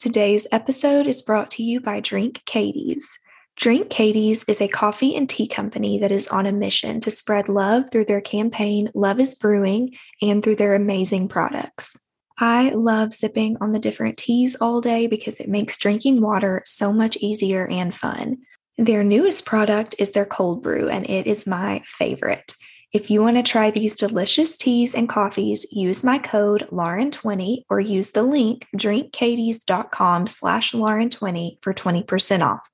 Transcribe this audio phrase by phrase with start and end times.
[0.00, 3.18] Today's episode is brought to you by Drink Katy's.
[3.56, 7.50] Drink Katy's is a coffee and tea company that is on a mission to spread
[7.50, 11.98] love through their campaign Love is Brewing and through their amazing products.
[12.38, 16.94] I love sipping on the different teas all day because it makes drinking water so
[16.94, 18.38] much easier and fun.
[18.78, 22.54] Their newest product is their cold brew, and it is my favorite.
[22.92, 27.78] If you want to try these delicious teas and coffees, use my code Lauren20 or
[27.78, 32.68] use the link drinkkaty's.com slash Lauren20 for 20% off.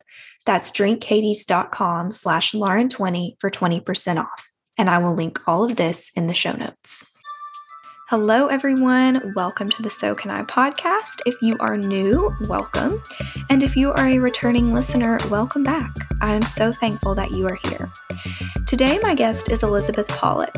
[0.46, 4.50] That's drinkkaty's.com slash Lauren20 for 20% off.
[4.78, 7.15] And I will link all of this in the show notes.
[8.10, 9.32] Hello, everyone.
[9.34, 11.22] Welcome to the So Can I podcast.
[11.26, 13.02] If you are new, welcome.
[13.50, 15.90] And if you are a returning listener, welcome back.
[16.20, 17.88] I am so thankful that you are here.
[18.64, 20.54] Today, my guest is Elizabeth Pollock.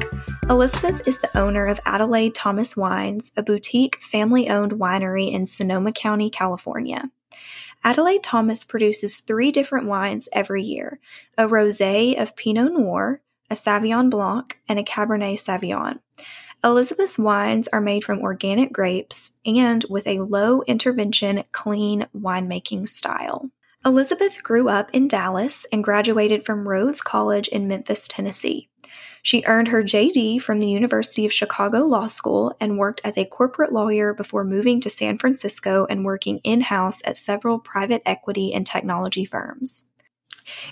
[0.51, 5.93] Elizabeth is the owner of Adelaide Thomas Wines, a boutique family owned winery in Sonoma
[5.93, 7.11] County, California.
[7.83, 11.01] Adelaide Thomas produces three different wines every year
[11.39, 16.01] a rosé of Pinot Noir, a Sauvignon Blanc, and a Cabernet Sauvignon.
[16.65, 23.51] Elizabeth's wines are made from organic grapes and with a low intervention, clean winemaking style.
[23.85, 28.69] Elizabeth grew up in Dallas and graduated from Rhodes College in Memphis, Tennessee.
[29.23, 33.25] She earned her JD from the University of Chicago Law School and worked as a
[33.25, 38.53] corporate lawyer before moving to San Francisco and working in house at several private equity
[38.53, 39.85] and technology firms.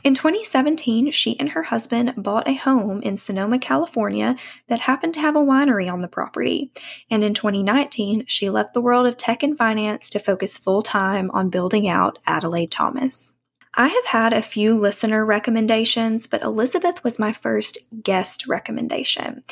[0.02, 4.36] In 2017, she and her husband bought a home in Sonoma, California
[4.68, 6.72] that happened to have a winery on the property.
[7.10, 11.30] And in 2019, she left the world of tech and finance to focus full time
[11.32, 13.34] on building out Adelaide Thomas.
[13.78, 19.42] I have had a few listener recommendations, but Elizabeth was my first guest recommendation.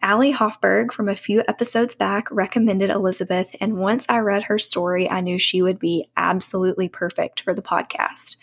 [0.00, 5.10] Allie Hoffberg from a few episodes back recommended Elizabeth, and once I read her story,
[5.10, 8.38] I knew she would be absolutely perfect for the podcast.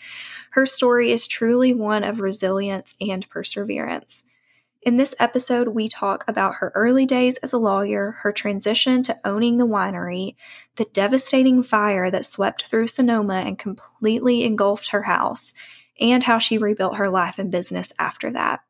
[0.52, 4.24] Her story is truly one of resilience and perseverance.
[4.82, 9.18] In this episode, we talk about her early days as a lawyer, her transition to
[9.24, 10.34] owning the winery,
[10.76, 15.54] the devastating fire that swept through Sonoma and completely engulfed her house,
[15.98, 18.60] and how she rebuilt her life and business after that.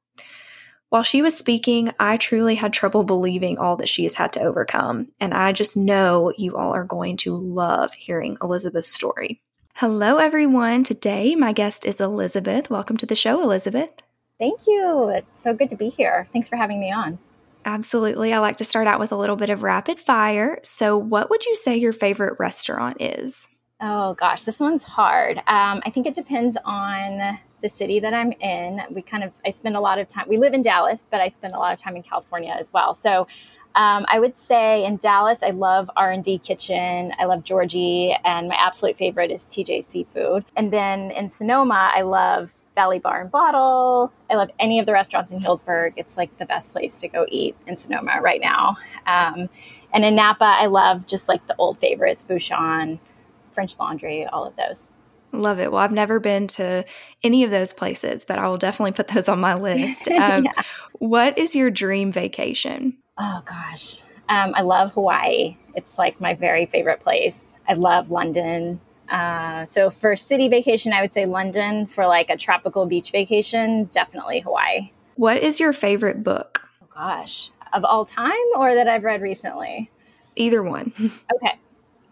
[0.88, 4.42] While she was speaking, I truly had trouble believing all that she has had to
[4.42, 9.42] overcome, and I just know you all are going to love hearing Elizabeth's story.
[9.76, 10.84] Hello, everyone.
[10.84, 12.70] Today, my guest is Elizabeth.
[12.70, 13.90] Welcome to the show, Elizabeth.
[14.38, 15.08] Thank you.
[15.08, 16.28] It's so good to be here.
[16.32, 17.18] Thanks for having me on.
[17.64, 18.32] Absolutely.
[18.32, 20.60] I like to start out with a little bit of rapid fire.
[20.62, 23.48] So, what would you say your favorite restaurant is?
[23.80, 25.38] Oh, gosh, this one's hard.
[25.38, 28.82] Um, I think it depends on the city that I'm in.
[28.90, 31.28] We kind of, I spend a lot of time, we live in Dallas, but I
[31.28, 32.94] spend a lot of time in California as well.
[32.94, 33.26] So,
[33.74, 37.12] um, I would say in Dallas, I love R and D Kitchen.
[37.18, 40.44] I love Georgie, and my absolute favorite is TJ Seafood.
[40.56, 44.12] And then in Sonoma, I love Valley Bar and Bottle.
[44.30, 45.94] I love any of the restaurants in Healdsburg.
[45.96, 48.76] It's like the best place to go eat in Sonoma right now.
[49.06, 49.48] Um,
[49.92, 52.98] and in Napa, I love just like the old favorites, Bouchon,
[53.52, 54.90] French Laundry, all of those.
[55.32, 55.72] Love it.
[55.72, 56.84] Well, I've never been to
[57.22, 60.08] any of those places, but I will definitely put those on my list.
[60.22, 60.62] Um, yeah.
[60.98, 62.98] What is your dream vacation?
[63.18, 65.56] Oh gosh, um, I love Hawaii.
[65.74, 67.54] It's like my very favorite place.
[67.68, 68.80] I love London.
[69.08, 71.86] Uh, so for city vacation, I would say London.
[71.86, 74.90] For like a tropical beach vacation, definitely Hawaii.
[75.16, 76.68] What is your favorite book?
[76.82, 79.90] Oh gosh, of all time or that I've read recently?
[80.36, 80.92] Either one.
[81.34, 81.58] okay,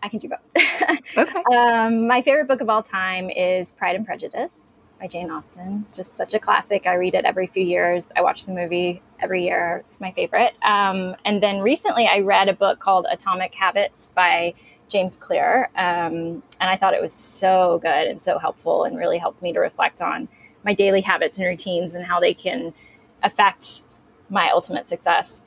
[0.03, 0.99] I can do both.
[1.17, 1.43] okay.
[1.55, 4.70] Um, my favorite book of all time is Pride and Prejudice
[5.01, 5.87] by Jane Austen.
[5.95, 6.87] Just such a classic.
[6.87, 8.13] I read it every few years.
[8.15, 9.83] I watch the movie every year.
[9.87, 10.53] It's my favorite.
[10.63, 14.55] Um, and then recently I read a book called Atomic Habits by
[14.89, 15.71] James Clear.
[15.75, 19.53] Um, and I thought it was so good and so helpful and really helped me
[19.55, 20.29] to reflect on
[20.65, 22.75] my daily habits and routines and how they can
[23.23, 23.83] affect
[24.29, 25.43] my ultimate success.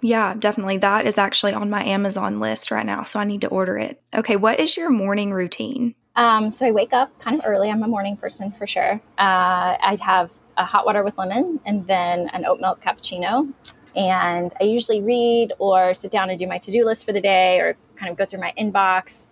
[0.00, 0.78] Yeah, definitely.
[0.78, 3.02] That is actually on my Amazon list right now.
[3.02, 4.02] So I need to order it.
[4.14, 4.36] Okay.
[4.36, 5.94] What is your morning routine?
[6.16, 7.70] Um, so I wake up kind of early.
[7.70, 9.00] I'm a morning person for sure.
[9.18, 13.52] Uh, I'd have a hot water with lemon and then an oat milk cappuccino.
[13.96, 17.20] And I usually read or sit down and do my to do list for the
[17.20, 19.26] day or kind of go through my inbox.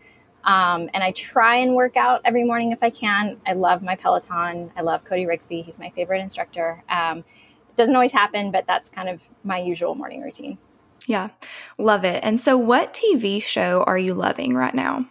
[0.45, 3.41] Um, and I try and work out every morning if I can.
[3.47, 4.73] I love my Peloton.
[4.77, 5.65] I love Cody Rigsby.
[5.65, 6.83] He's my favorite instructor.
[6.89, 10.59] Um, it doesn't always happen, but that's kind of my usual morning routine.
[11.07, 11.31] Yeah,
[11.79, 12.23] love it.
[12.25, 15.07] And so, what TV show are you loving right now?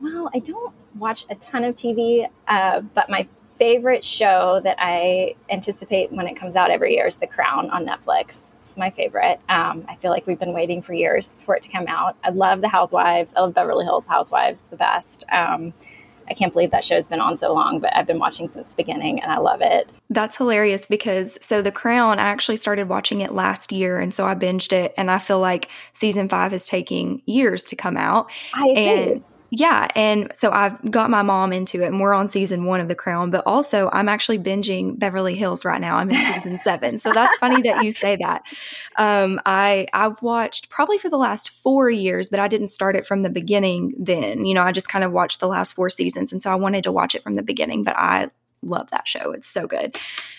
[0.00, 3.26] Well, I don't watch a ton of TV, uh, but my
[3.58, 7.86] favorite show that I anticipate when it comes out every year is The Crown on
[7.86, 8.54] Netflix.
[8.56, 9.40] It's my favorite.
[9.48, 12.16] Um, I feel like we've been waiting for years for it to come out.
[12.22, 13.34] I love The Housewives.
[13.34, 15.24] I love Beverly Hills Housewives the best.
[15.30, 15.72] Um,
[16.28, 18.76] I can't believe that show's been on so long, but I've been watching since the
[18.76, 19.88] beginning and I love it.
[20.10, 24.26] That's hilarious because so The Crown, I actually started watching it last year and so
[24.26, 28.30] I binged it and I feel like season five is taking years to come out.
[28.54, 28.82] I agree.
[28.82, 29.88] And yeah.
[29.94, 32.94] And so I've got my mom into it and we're on season one of The
[32.94, 35.96] Crown, but also I'm actually binging Beverly Hills right now.
[35.96, 36.98] I'm in season seven.
[36.98, 38.42] So that's funny that you say that.
[38.96, 43.06] Um, I, I've watched probably for the last four years, but I didn't start it
[43.06, 44.46] from the beginning then.
[44.46, 46.32] You know, I just kind of watched the last four seasons.
[46.32, 48.28] And so I wanted to watch it from the beginning, but I
[48.62, 49.32] love that show.
[49.32, 49.96] It's so good.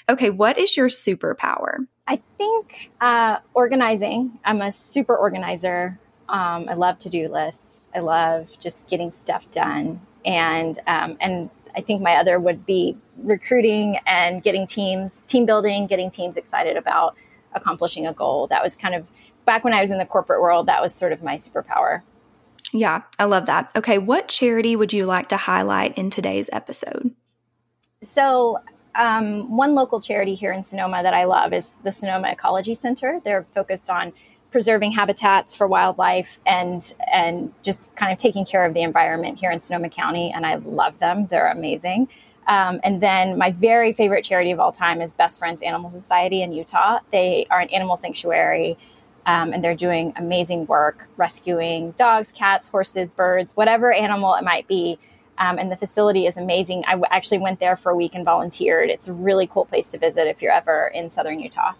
[0.09, 0.29] Okay.
[0.29, 1.87] What is your superpower?
[2.07, 4.39] I think uh, organizing.
[4.43, 5.99] I'm a super organizer.
[6.29, 7.87] Um, I love to do lists.
[7.95, 10.01] I love just getting stuff done.
[10.25, 15.87] And, um, and I think my other would be recruiting and getting teams, team building,
[15.87, 17.15] getting teams excited about
[17.53, 18.47] accomplishing a goal.
[18.47, 19.07] That was kind of
[19.45, 22.01] back when I was in the corporate world, that was sort of my superpower.
[22.73, 23.71] Yeah, I love that.
[23.75, 27.15] Okay, what charity would you like to highlight in today's episode?
[28.03, 28.59] So,
[28.93, 33.21] um, one local charity here in Sonoma that I love is the Sonoma Ecology Center.
[33.23, 34.11] They're focused on
[34.51, 39.51] preserving habitats for wildlife and and just kind of taking care of the environment here
[39.51, 40.31] in Sonoma County.
[40.33, 42.07] And I love them; they're amazing.
[42.47, 46.41] Um, and then my very favorite charity of all time is Best Friends Animal Society
[46.41, 46.99] in Utah.
[47.11, 48.77] They are an animal sanctuary.
[49.25, 54.69] Um, and they're doing amazing work rescuing dogs, cats, horses, birds, whatever animal it might
[54.69, 54.97] be.
[55.37, 56.83] Um, and the facility is amazing.
[56.87, 58.89] I w- actually went there for a week and volunteered.
[58.89, 61.73] It's a really cool place to visit if you're ever in southern Utah.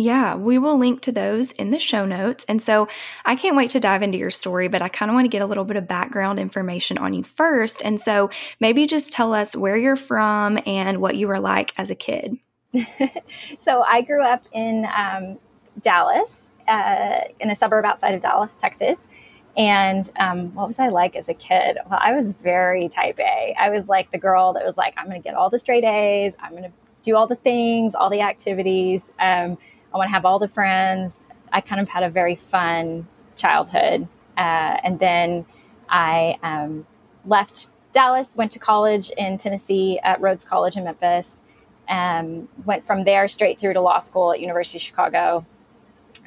[0.00, 2.44] Yeah, we will link to those in the show notes.
[2.48, 2.86] And so
[3.24, 5.42] I can't wait to dive into your story, but I kind of want to get
[5.42, 7.82] a little bit of background information on you first.
[7.84, 8.30] And so
[8.60, 12.38] maybe just tell us where you're from and what you were like as a kid.
[13.58, 15.40] so I grew up in um,
[15.80, 19.08] Dallas, uh, in a suburb outside of Dallas, Texas.
[19.56, 21.76] And um, what was I like as a kid?
[21.90, 23.52] Well, I was very type A.
[23.58, 25.82] I was like the girl that was like, I'm going to get all the straight
[25.82, 26.36] A's.
[26.40, 26.72] I'm going to
[27.02, 29.12] do all the things, all the activities.
[29.18, 29.58] Um,
[29.92, 31.24] I want to have all the friends.
[31.52, 33.06] I kind of had a very fun
[33.36, 34.08] childhood.
[34.36, 35.46] Uh, and then
[35.88, 36.86] I um,
[37.24, 41.40] left Dallas, went to college in Tennessee at Rhodes College in Memphis.
[41.88, 45.46] Um, went from there straight through to law school at University of Chicago.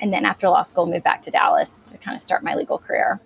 [0.01, 2.79] And then after law school, moved back to Dallas to kind of start my legal
[2.79, 3.21] career.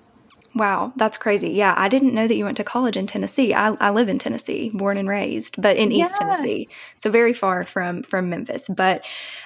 [0.55, 1.49] Wow, that's crazy.
[1.49, 3.53] Yeah, I didn't know that you went to college in Tennessee.
[3.53, 6.19] I, I live in Tennessee, born and raised, but in East yeah.
[6.19, 8.65] Tennessee, so very far from from Memphis.
[8.69, 9.03] But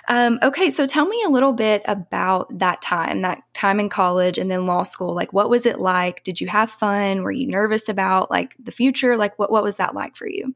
[0.07, 4.37] um, okay, so tell me a little bit about that time, that time in college
[4.37, 5.15] and then law school.
[5.15, 6.23] Like, what was it like?
[6.23, 7.23] Did you have fun?
[7.23, 9.17] Were you nervous about like the future?
[9.17, 10.53] Like, what what was that like for you?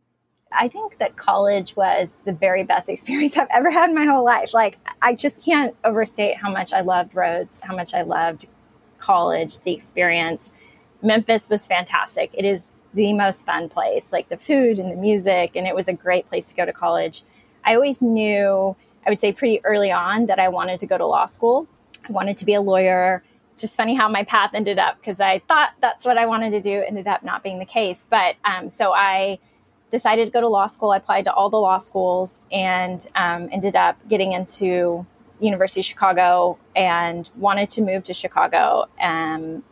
[0.51, 4.23] I think that college was the very best experience I've ever had in my whole
[4.23, 4.53] life.
[4.53, 8.45] Like, I just can't overstate how much I loved Rhodes, how much I loved
[9.03, 10.53] college, the experience.
[11.01, 12.31] Memphis was fantastic.
[12.33, 15.87] It is the most fun place, like the food and the music, and it was
[15.87, 17.23] a great place to go to college.
[17.65, 21.05] I always knew, I would say pretty early on, that I wanted to go to
[21.05, 21.67] law school.
[22.07, 23.23] I wanted to be a lawyer.
[23.51, 26.51] It's just funny how my path ended up because I thought that's what I wanted
[26.51, 28.05] to do, ended up not being the case.
[28.09, 29.39] But um, so I
[29.89, 30.91] decided to go to law school.
[30.91, 35.05] I applied to all the law schools and um, ended up getting into
[35.39, 38.85] University of Chicago and wanted to move to Chicago.
[39.01, 39.63] Um,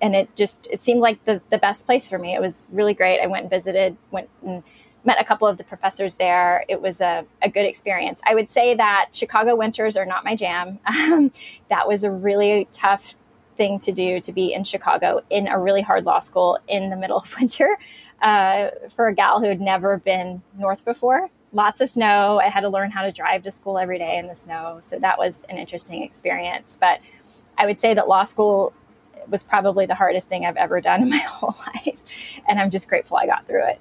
[0.00, 2.34] and it just it seemed like the, the best place for me.
[2.34, 3.20] It was really great.
[3.20, 4.62] I went and visited, went and
[5.04, 6.64] met a couple of the professors there.
[6.68, 8.20] It was a, a good experience.
[8.26, 10.78] I would say that Chicago winters are not my jam.
[11.12, 11.32] Um,
[11.68, 13.16] that was a really tough
[13.56, 16.96] thing to do to be in Chicago in a really hard law school in the
[16.96, 17.76] middle of winter
[18.20, 22.40] uh, for a gal who had never been north before lots of snow.
[22.42, 24.80] I had to learn how to drive to school every day in the snow.
[24.82, 26.76] So that was an interesting experience.
[26.80, 27.00] But
[27.58, 28.72] I would say that law school
[29.28, 32.00] was probably the hardest thing I've ever done in my whole life.
[32.48, 33.80] And I'm just grateful I got through it.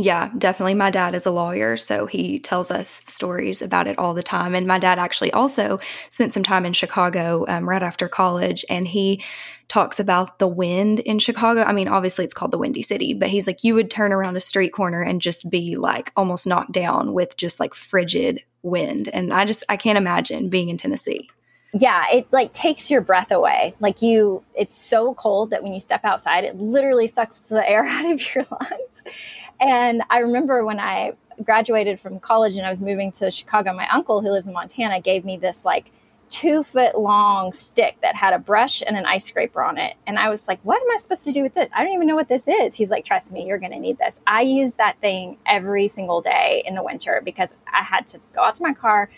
[0.00, 0.74] Yeah, definitely.
[0.74, 4.54] My dad is a lawyer, so he tells us stories about it all the time.
[4.54, 8.86] And my dad actually also spent some time in Chicago um, right after college, and
[8.86, 9.24] he
[9.66, 11.64] talks about the wind in Chicago.
[11.64, 14.36] I mean, obviously it's called the Windy City, but he's like, you would turn around
[14.36, 19.08] a street corner and just be like almost knocked down with just like frigid wind.
[19.12, 21.28] And I just, I can't imagine being in Tennessee
[21.74, 23.74] yeah, it like takes your breath away.
[23.78, 27.84] Like you, it's so cold that when you step outside, it literally sucks the air
[27.84, 29.04] out of your lungs.
[29.60, 31.12] And I remember when I
[31.44, 35.00] graduated from college and I was moving to Chicago, my uncle who lives in Montana
[35.00, 35.90] gave me this like
[36.28, 39.96] two foot long stick that had a brush and an ice scraper on it.
[40.06, 41.68] And I was like, what am I supposed to do with this?
[41.74, 42.74] I don't even know what this is.
[42.74, 44.20] He's like, trust me, you're going to need this.
[44.26, 48.42] I use that thing every single day in the winter because I had to go
[48.42, 49.10] out to my car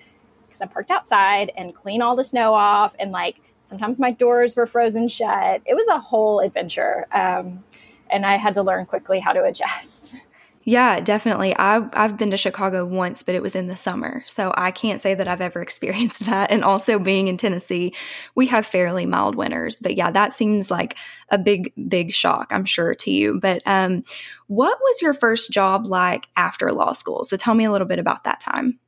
[0.63, 2.95] I parked outside and clean all the snow off.
[2.99, 5.63] And like sometimes my doors were frozen shut.
[5.65, 7.07] It was a whole adventure.
[7.13, 7.65] Um,
[8.11, 10.15] and I had to learn quickly how to adjust.
[10.65, 11.57] Yeah, definitely.
[11.57, 15.01] I've I've been to Chicago once, but it was in the summer, so I can't
[15.01, 16.51] say that I've ever experienced that.
[16.51, 17.95] And also being in Tennessee,
[18.35, 19.79] we have fairly mild winters.
[19.81, 20.97] But yeah, that seems like
[21.31, 23.41] a big big shock, I'm sure to you.
[23.41, 24.05] But um,
[24.49, 27.25] what was your first job like after law school?
[27.25, 28.79] So tell me a little bit about that time.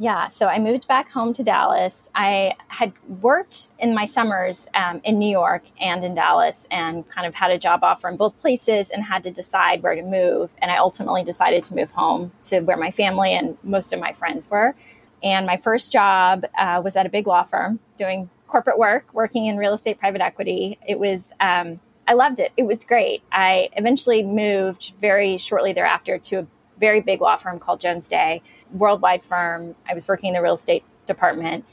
[0.00, 2.08] Yeah, so I moved back home to Dallas.
[2.14, 7.26] I had worked in my summers um, in New York and in Dallas and kind
[7.26, 10.48] of had a job offer in both places and had to decide where to move.
[10.56, 14.14] And I ultimately decided to move home to where my family and most of my
[14.14, 14.74] friends were.
[15.22, 19.44] And my first job uh, was at a big law firm doing corporate work, working
[19.44, 20.78] in real estate private equity.
[20.88, 21.78] It was, um,
[22.08, 22.52] I loved it.
[22.56, 23.22] It was great.
[23.30, 26.46] I eventually moved very shortly thereafter to a
[26.78, 29.74] very big law firm called Jones Day worldwide firm.
[29.88, 31.64] I was working in the real estate department.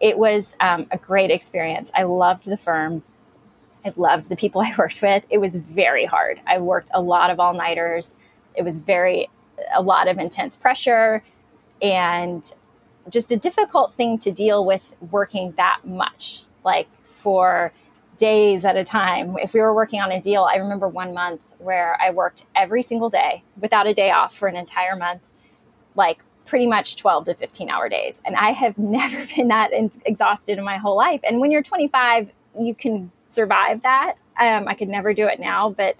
[0.00, 1.90] It was um, a great experience.
[1.94, 3.02] I loved the firm.
[3.84, 5.24] I loved the people I worked with.
[5.30, 6.40] It was very hard.
[6.46, 8.16] I worked a lot of all nighters.
[8.54, 9.28] It was very,
[9.74, 11.22] a lot of intense pressure
[11.80, 12.52] and
[13.10, 16.88] just a difficult thing to deal with working that much, like
[17.22, 17.72] for
[18.16, 19.36] days at a time.
[19.38, 22.82] If we were working on a deal, I remember one month where I worked every
[22.82, 25.22] single day without a day off for an entire month,
[25.96, 26.18] like
[26.52, 28.20] pretty much 12 to 15 hour days.
[28.26, 29.70] And I have never been that
[30.04, 31.22] exhausted in my whole life.
[31.24, 32.30] And when you're 25,
[32.60, 34.16] you can survive that.
[34.38, 35.96] Um, I could never do it now, but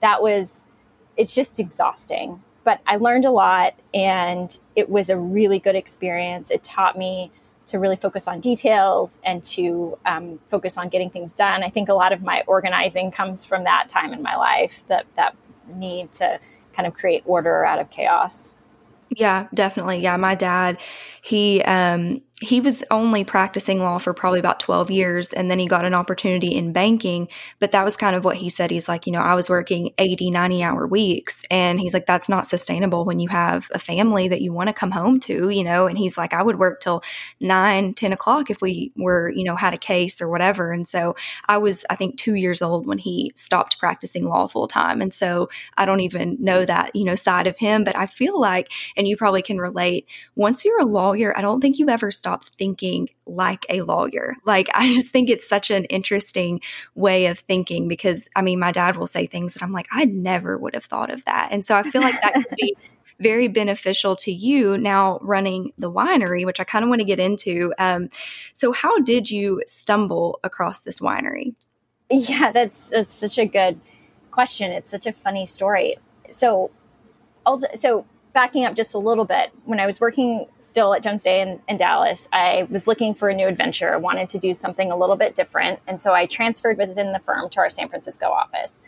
[0.00, 0.66] that was,
[1.16, 2.42] it's just exhausting.
[2.64, 6.50] But I learned a lot and it was a really good experience.
[6.50, 7.30] It taught me
[7.66, 11.62] to really focus on details and to um, focus on getting things done.
[11.62, 15.06] I think a lot of my organizing comes from that time in my life, that,
[15.14, 15.36] that
[15.72, 16.40] need to
[16.72, 18.50] kind of create order out of chaos.
[19.16, 19.98] Yeah, definitely.
[19.98, 20.78] Yeah, my dad,
[21.22, 25.66] he um he was only practicing law for probably about 12 years and then he
[25.66, 28.70] got an opportunity in banking but that was kind of what he said.
[28.70, 32.28] He's like you know i was working 80 90 hour weeks and he's like that's
[32.28, 35.64] not sustainable when you have a family that you want to come home to you
[35.64, 35.86] know?
[35.86, 37.02] And he's like i would work till
[37.40, 40.72] 9 10 o'clock if we were you know had a case or whatever.
[40.72, 41.14] And so
[41.46, 45.00] i was i think two years old when he stopped practicing law full time.
[45.00, 48.40] And so i don't even know that you know side of him but i feel
[48.40, 52.10] like and you probably can relate once you're a lawyer i don't think you've ever
[52.10, 54.36] stop stopped thinking like a lawyer.
[54.44, 56.60] Like, I just think it's such an interesting
[56.94, 60.06] way of thinking because, I mean, my dad will say things that I'm like, I
[60.06, 61.48] never would have thought of that.
[61.50, 62.76] And so I feel like that could be
[63.20, 67.20] very beneficial to you now running the winery, which I kind of want to get
[67.20, 67.74] into.
[67.78, 68.08] Um,
[68.54, 71.54] so, how did you stumble across this winery?
[72.10, 73.78] Yeah, that's, that's such a good
[74.30, 74.72] question.
[74.72, 75.96] It's such a funny story.
[76.30, 76.70] So,
[77.44, 81.22] also, so backing up just a little bit, when I was working still at Jones
[81.22, 83.98] Day in, in, Dallas, I was looking for a new adventure.
[83.98, 85.80] Wanted to do something a little bit different.
[85.86, 88.82] And so I transferred within the firm to our San Francisco office.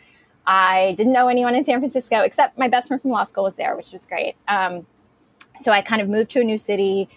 [0.46, 3.56] I didn't know anyone in San Francisco except my best friend from law school was
[3.56, 4.34] there, which was great.
[4.48, 4.86] Um,
[5.56, 7.08] so I kind of moved to a new city,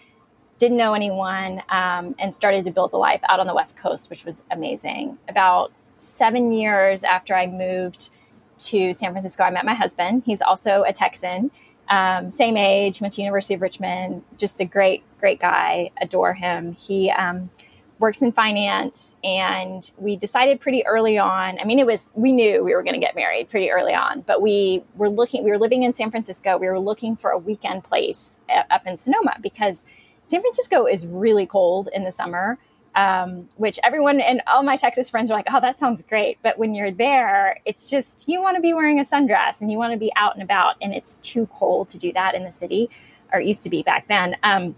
[0.58, 4.10] didn't know anyone, um, and started to build a life out on the West Coast,
[4.10, 5.18] which was amazing.
[5.28, 8.10] About seven years after I moved
[8.58, 10.22] to San Francisco, I met my husband.
[10.24, 11.50] He's also a Texan
[11.88, 14.22] um, same age, went to University of Richmond.
[14.36, 15.90] Just a great, great guy.
[16.00, 16.74] Adore him.
[16.74, 17.50] He um,
[17.98, 21.58] works in finance, and we decided pretty early on.
[21.58, 24.22] I mean, it was we knew we were going to get married pretty early on,
[24.22, 25.44] but we were looking.
[25.44, 26.56] We were living in San Francisco.
[26.58, 29.84] We were looking for a weekend place uh, up in Sonoma because
[30.24, 32.58] San Francisco is really cold in the summer
[32.98, 36.36] um, which everyone and all my Texas friends are like, oh, that sounds great.
[36.42, 39.78] But when you're there, it's just you want to be wearing a sundress and you
[39.78, 42.50] want to be out and about, and it's too cold to do that in the
[42.50, 42.90] city,
[43.32, 44.36] or it used to be back then.
[44.42, 44.74] Um,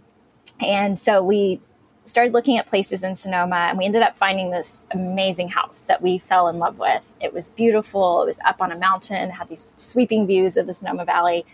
[0.60, 1.62] and so we
[2.04, 6.02] started looking at places in Sonoma, and we ended up finding this amazing house that
[6.02, 7.14] we fell in love with.
[7.22, 8.22] It was beautiful.
[8.24, 11.46] It was up on a mountain, had these sweeping views of the Sonoma Valley.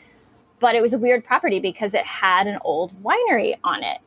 [0.59, 3.99] But it was a weird property because it had an old winery on it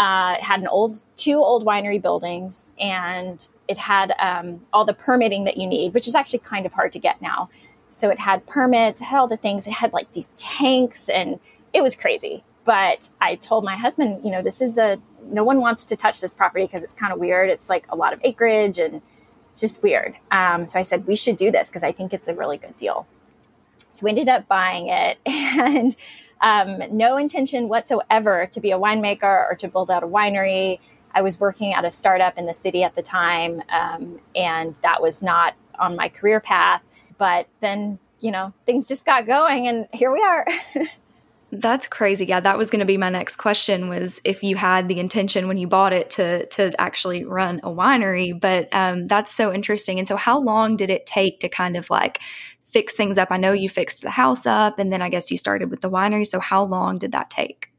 [0.00, 4.94] uh, it had an old two old winery buildings and it had um, all the
[4.94, 7.50] permitting that you need which is actually kind of hard to get now.
[7.90, 11.38] So it had permits it had all the things it had like these tanks and
[11.74, 12.42] it was crazy.
[12.64, 16.22] But i told my husband you know this is a no one wants to touch
[16.22, 19.02] this property because it's kind of weird it's like a lot of acreage and
[19.52, 20.16] it's just weird.
[20.30, 22.76] Um, so i said we should do this because i think it's a really good
[22.78, 23.06] deal.
[23.92, 25.94] So we ended up buying it and
[26.40, 30.78] um, no intention whatsoever to be a winemaker or to build out a winery.
[31.12, 35.02] I was working at a startup in the city at the time, um, and that
[35.02, 36.82] was not on my career path.
[37.18, 40.46] But then, you know, things just got going, and here we are.
[41.52, 42.26] That's crazy.
[42.26, 45.48] Yeah, that was going to be my next question was if you had the intention
[45.48, 49.98] when you bought it to to actually run a winery, but um, that's so interesting.
[49.98, 52.20] And so how long did it take to kind of like
[52.70, 53.28] fix things up?
[53.30, 55.90] I know you fixed the house up and then I guess you started with the
[55.90, 56.26] winery.
[56.26, 57.70] So how long did that take?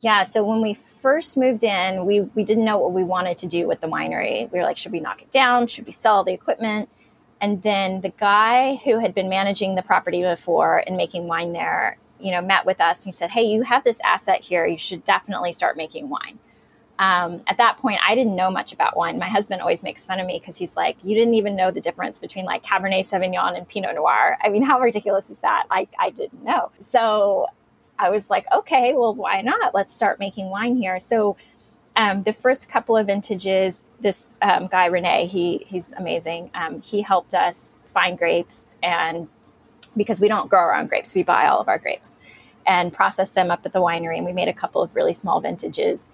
[0.00, 3.46] Yeah, so when we first moved in, we we didn't know what we wanted to
[3.46, 4.50] do with the winery.
[4.50, 5.68] We were like, should we knock it down?
[5.68, 6.88] Should we sell the equipment?
[7.40, 11.98] And then the guy who had been managing the property before and making wine there
[12.22, 14.64] you know, met with us and he said, Hey, you have this asset here.
[14.64, 16.38] You should definitely start making wine.
[16.98, 19.18] Um, at that point, I didn't know much about wine.
[19.18, 21.80] My husband always makes fun of me because he's like, You didn't even know the
[21.80, 24.38] difference between like Cabernet Sauvignon and Pinot Noir.
[24.42, 25.66] I mean, how ridiculous is that?
[25.70, 26.70] I, I didn't know.
[26.80, 27.46] So
[27.98, 29.74] I was like, Okay, well, why not?
[29.74, 31.00] Let's start making wine here.
[31.00, 31.36] So
[31.96, 36.50] um, the first couple of vintages, this um, guy, Rene, he, he's amazing.
[36.54, 39.28] Um, he helped us find grapes and
[39.96, 41.14] because we don't grow our own grapes.
[41.14, 42.16] We buy all of our grapes
[42.66, 44.16] and process them up at the winery.
[44.16, 46.08] And we made a couple of really small vintages.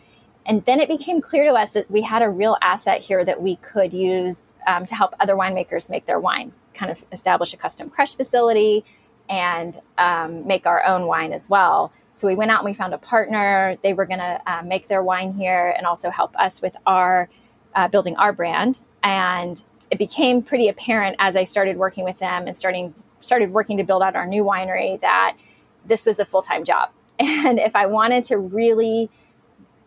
[0.49, 3.43] And then it became clear to us that we had a real asset here that
[3.43, 7.59] we could use um, to help other winemakers make their wine, kind of establish a
[7.59, 8.83] custom crush facility
[9.29, 11.93] and um, make our own wine as well.
[12.15, 13.77] So we went out and we found a partner.
[13.83, 17.29] They were going to uh, make their wine here and also help us with our
[17.75, 18.81] uh, building our brand.
[19.03, 23.77] And it became pretty apparent as I started working with them and starting started working
[23.77, 25.37] to build out our new winery that
[25.85, 26.91] this was a full time job.
[27.21, 29.11] And if I wanted to really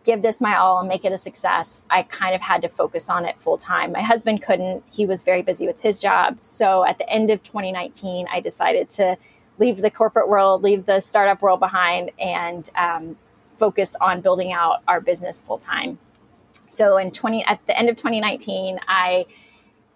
[0.04, 3.08] give this my all and make it a success, I kind of had to focus
[3.08, 3.92] on it full time.
[3.92, 6.38] My husband couldn't, he was very busy with his job.
[6.40, 9.16] So at the end of 2019, I decided to
[9.58, 13.16] leave the corporate world, leave the startup world behind, and um,
[13.58, 15.98] focus on building out our business full time.
[16.68, 19.26] So in 20 at the end of 2019, I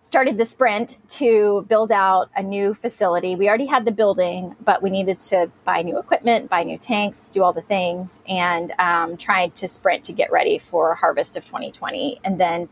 [0.07, 3.35] started the sprint to build out a new facility.
[3.35, 7.27] We already had the building, but we needed to buy new equipment, buy new tanks,
[7.27, 11.45] do all the things, and um, tried to sprint to get ready for harvest of
[11.45, 12.21] 2020.
[12.23, 12.69] And then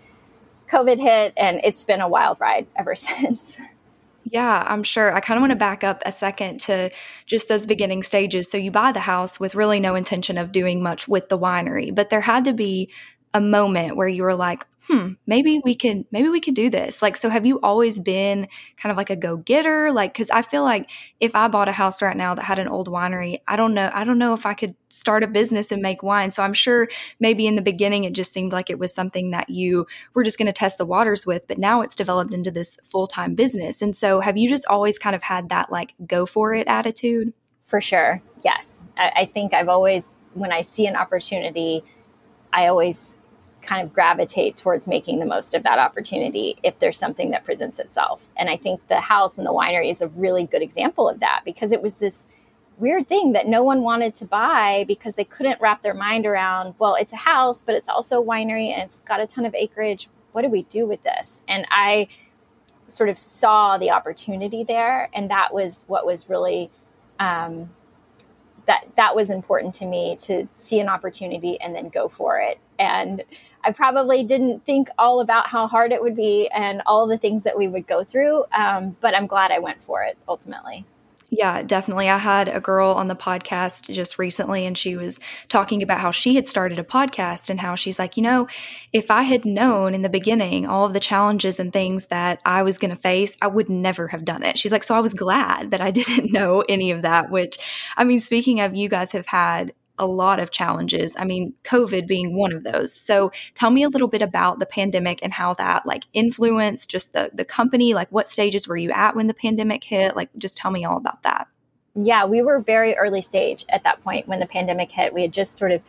[0.70, 3.58] COVID hit, and it's been a wild ride ever since.
[4.22, 5.12] Yeah, I'm sure.
[5.12, 6.92] I kind of want to back up a second to
[7.26, 8.48] just those beginning stages.
[8.48, 11.92] So you buy the house with really no intention of doing much with the winery,
[11.92, 12.90] but there had to be
[13.34, 17.02] a moment where you were like, hmm, maybe we can maybe we could do this.
[17.02, 19.92] Like so have you always been kind of like a go-getter?
[19.92, 22.68] Like cuz I feel like if I bought a house right now that had an
[22.68, 25.82] old winery, I don't know I don't know if I could start a business and
[25.82, 26.30] make wine.
[26.30, 29.50] So I'm sure maybe in the beginning it just seemed like it was something that
[29.50, 32.78] you were just going to test the waters with, but now it's developed into this
[32.84, 33.82] full-time business.
[33.82, 37.32] And so have you just always kind of had that like go for it attitude?
[37.66, 38.22] For sure.
[38.44, 38.82] Yes.
[38.96, 41.84] I, I think I've always when I see an opportunity,
[42.52, 43.14] I always
[43.64, 47.78] kind of gravitate towards making the most of that opportunity if there's something that presents
[47.78, 48.22] itself.
[48.36, 51.42] And I think the house and the winery is a really good example of that
[51.44, 52.28] because it was this
[52.78, 56.74] weird thing that no one wanted to buy because they couldn't wrap their mind around,
[56.78, 59.54] well, it's a house, but it's also a winery and it's got a ton of
[59.54, 60.08] acreage.
[60.32, 61.42] What do we do with this?
[61.46, 62.08] And I
[62.88, 65.08] sort of saw the opportunity there.
[65.14, 66.70] And that was what was really,
[67.18, 67.70] um,
[68.66, 72.58] that that was important to me to see an opportunity and then go for it.
[72.78, 73.22] And
[73.64, 77.44] I probably didn't think all about how hard it would be and all the things
[77.44, 78.44] that we would go through.
[78.52, 80.84] Um, but I'm glad I went for it ultimately.
[81.36, 82.08] Yeah, definitely.
[82.08, 86.12] I had a girl on the podcast just recently, and she was talking about how
[86.12, 88.46] she had started a podcast and how she's like, you know,
[88.92, 92.62] if I had known in the beginning all of the challenges and things that I
[92.62, 94.58] was going to face, I would never have done it.
[94.58, 97.58] She's like, so I was glad that I didn't know any of that, which,
[97.96, 101.14] I mean, speaking of, you guys have had a lot of challenges.
[101.18, 102.92] I mean, COVID being one of those.
[102.92, 107.12] So tell me a little bit about the pandemic and how that like influenced just
[107.12, 107.94] the the company.
[107.94, 110.16] Like what stages were you at when the pandemic hit?
[110.16, 111.46] Like just tell me all about that.
[111.94, 115.14] Yeah, we were very early stage at that point when the pandemic hit.
[115.14, 115.82] We had just sort of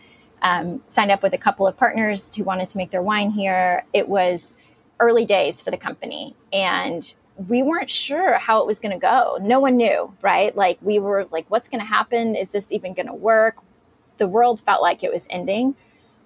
[0.43, 3.85] um, signed up with a couple of partners who wanted to make their wine here.
[3.91, 4.55] It was
[4.99, 7.15] early days for the company and
[7.47, 9.37] we weren't sure how it was going to go.
[9.41, 10.55] No one knew, right?
[10.55, 12.35] Like we were like, what's going to happen?
[12.35, 13.57] Is this even going to work?
[14.17, 15.75] The world felt like it was ending.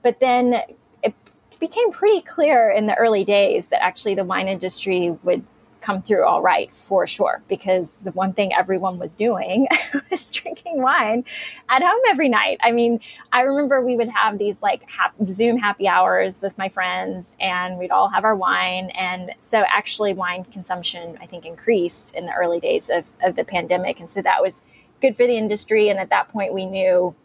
[0.01, 0.61] But then
[1.03, 1.13] it
[1.59, 5.45] became pretty clear in the early days that actually the wine industry would
[5.81, 9.67] come through all right for sure because the one thing everyone was doing
[10.11, 11.23] was drinking wine
[11.69, 12.57] at home every night.
[12.61, 12.99] I mean,
[13.31, 14.83] I remember we would have these like
[15.27, 18.89] Zoom happy hours with my friends and we'd all have our wine.
[18.91, 23.43] And so actually, wine consumption, I think, increased in the early days of, of the
[23.43, 23.99] pandemic.
[23.99, 24.65] And so that was
[25.01, 25.89] good for the industry.
[25.89, 27.15] And at that point, we knew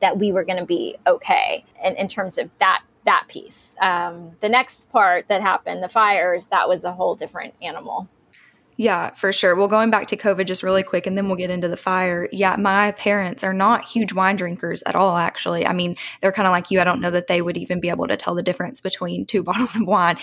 [0.00, 3.76] that we were going to be okay and in terms of that that piece.
[3.80, 8.08] Um, the next part that happened, the fires, that was a whole different animal.
[8.78, 9.56] Yeah, for sure.
[9.56, 12.28] Well, going back to COVID just really quick and then we'll get into the fire.
[12.30, 15.66] Yeah, my parents are not huge wine drinkers at all, actually.
[15.66, 16.78] I mean, they're kind of like you.
[16.78, 19.42] I don't know that they would even be able to tell the difference between two
[19.44, 20.18] bottles of wine.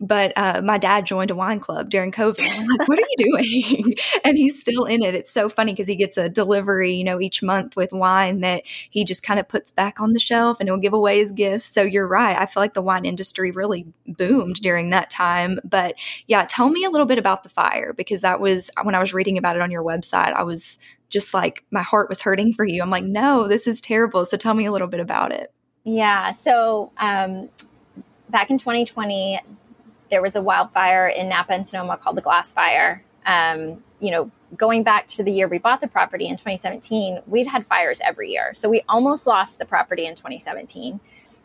[0.00, 2.40] But uh, my dad joined a wine club during COVID.
[2.40, 3.94] I'm like, what are you doing?
[4.24, 5.14] and he's still in it.
[5.14, 8.62] It's so funny because he gets a delivery, you know, each month with wine that
[8.88, 11.64] he just kind of puts back on the shelf and he'll give away his gifts.
[11.66, 12.38] So you're right.
[12.38, 15.58] I feel like the wine industry really boomed during that time.
[15.62, 15.94] But
[16.26, 19.12] yeah, tell me a little bit about the fire because that was when I was
[19.12, 20.78] reading about it on your website, I was
[21.10, 22.80] just like, my heart was hurting for you.
[22.80, 24.24] I'm like, no, this is terrible.
[24.24, 25.52] So tell me a little bit about it.
[25.84, 26.32] Yeah.
[26.32, 27.50] So um,
[28.30, 29.40] back in 2020,
[30.10, 33.02] there was a wildfire in Napa and Sonoma called the Glass Fire.
[33.26, 37.46] Um, you know, going back to the year we bought the property in 2017, we'd
[37.46, 38.54] had fires every year.
[38.54, 41.00] So we almost lost the property in 2017.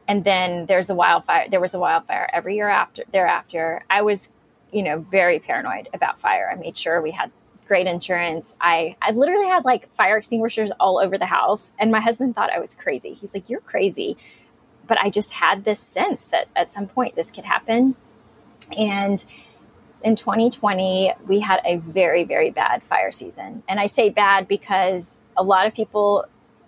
[0.07, 1.47] And then there's a wildfire.
[1.49, 3.83] There was a wildfire every year after thereafter.
[3.89, 4.29] I was
[4.73, 6.49] you know, very paranoid about fire.
[6.51, 7.31] I made sure we had
[7.67, 8.55] great insurance.
[8.59, 11.71] I, I literally had like fire extinguishers all over the house.
[11.79, 13.13] And my husband thought I was crazy.
[13.13, 14.17] He's like, You're crazy.
[14.85, 17.95] But I just had this sense that at some point this could happen.
[18.77, 19.23] And
[20.03, 23.63] in 2020, we had a very, very bad fire season.
[23.69, 26.25] And I say bad because a lot of people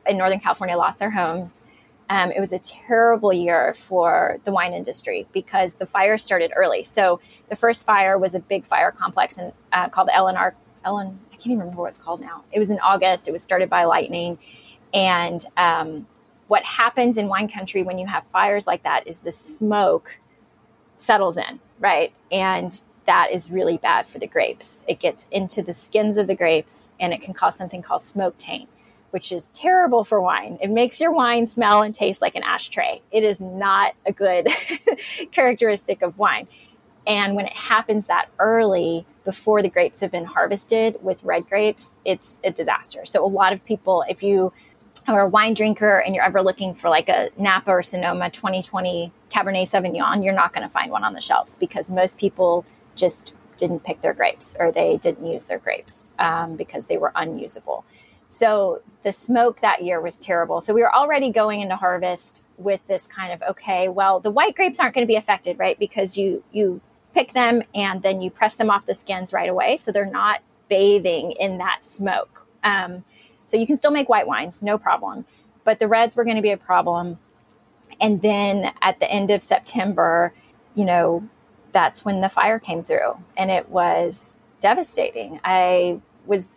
[0.08, 1.64] in Northern California lost their homes.
[2.10, 6.84] Um, it was a terrible year for the wine industry because the fire started early.
[6.84, 10.54] So the first fire was a big fire complex and uh, called the LNR.
[10.84, 12.44] Ellen, I can't even remember what it's called now.
[12.52, 13.28] It was in August.
[13.28, 14.38] It was started by lightning,
[14.94, 16.08] and um,
[16.48, 20.20] what happens in wine country when you have fires like that is the smoke
[20.96, 22.14] settles in, right?
[22.32, 24.84] And that is really bad for the grapes.
[24.88, 28.38] It gets into the skins of the grapes and it can cause something called smoke
[28.38, 28.70] taint,
[29.12, 30.58] which is terrible for wine.
[30.62, 33.02] It makes your wine smell and taste like an ashtray.
[33.12, 34.48] It is not a good
[35.32, 36.48] characteristic of wine.
[37.08, 41.98] And when it happens that early, before the grapes have been harvested with red grapes,
[42.06, 43.06] it's a disaster.
[43.06, 44.54] So a lot of people, if you
[45.08, 49.12] are a wine drinker and you're ever looking for like a Napa or Sonoma 2020
[49.30, 52.66] Cabernet Sauvignon, you're not going to find one on the shelves because most people
[52.96, 57.12] just didn't pick their grapes or they didn't use their grapes um, because they were
[57.16, 57.86] unusable.
[58.28, 60.62] So the smoke that year was terrible.
[60.62, 64.56] So we were already going into harvest with this kind of okay, well, the white
[64.56, 65.78] grapes aren't going to be affected, right?
[65.78, 66.82] Because you you
[67.16, 69.78] pick them and then you press them off the skins right away.
[69.78, 72.46] So they're not bathing in that smoke.
[72.64, 73.06] Um,
[73.46, 75.26] so you can still make white wines, no problem.
[75.64, 77.18] But the reds were going to be a problem.
[78.02, 80.34] And then at the end of September,
[80.76, 81.28] you know,
[81.72, 85.40] that's when the fire came through and it was devastating.
[85.44, 86.50] I was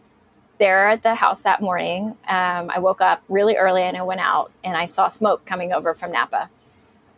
[0.58, 2.16] there at the house that morning.
[2.26, 5.72] Um, I woke up really early and I went out and I saw smoke coming
[5.72, 6.50] over from Napa.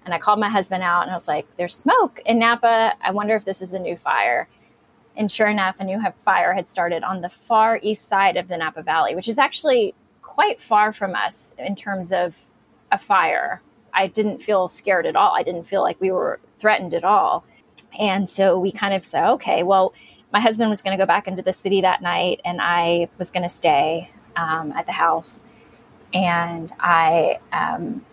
[0.05, 2.95] And I called my husband out and I was like, there's smoke in Napa.
[3.03, 4.49] I wonder if this is a new fire.
[5.17, 8.57] And sure enough, a new fire had started on the far east side of the
[8.57, 12.37] Napa Valley, which is actually quite far from us in terms of
[12.91, 13.61] a fire.
[13.93, 15.35] I didn't feel scared at all.
[15.37, 17.45] I didn't feel like we were threatened at all.
[17.99, 19.93] And so we kind of said, okay, well,
[20.33, 23.31] my husband was going to go back into the city that night and I was
[23.31, 25.45] going to stay um, at the house.
[26.15, 28.05] And I um,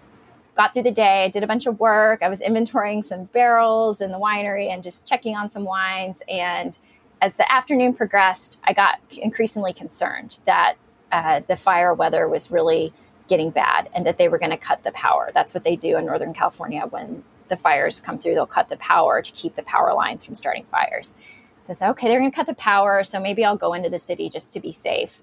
[0.58, 2.22] got through the day, I did a bunch of work.
[2.22, 6.22] I was inventorying some barrels in the winery and just checking on some wines.
[6.28, 6.78] And
[7.22, 10.76] as the afternoon progressed, I got increasingly concerned that
[11.12, 12.94] uh, the fire weather was really
[13.30, 15.32] getting bad and that they were going to cut the power.
[15.34, 18.34] That's what they do in Northern California when the fires come through.
[18.34, 21.16] They'll cut the power to keep the power lines from starting fires.
[21.62, 23.04] So I said, okay, they're going to cut the power.
[23.04, 25.22] So maybe I'll go into the city just to be safe.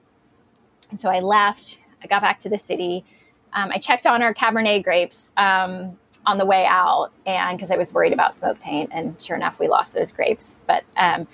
[0.91, 1.81] And so I left.
[2.03, 3.05] I got back to the city
[3.55, 7.77] um, I checked on our Cabernet grapes um, on the way out, and because I
[7.77, 10.61] was worried about smoke taint, and sure enough, we lost those grapes.
[10.67, 11.29] But um,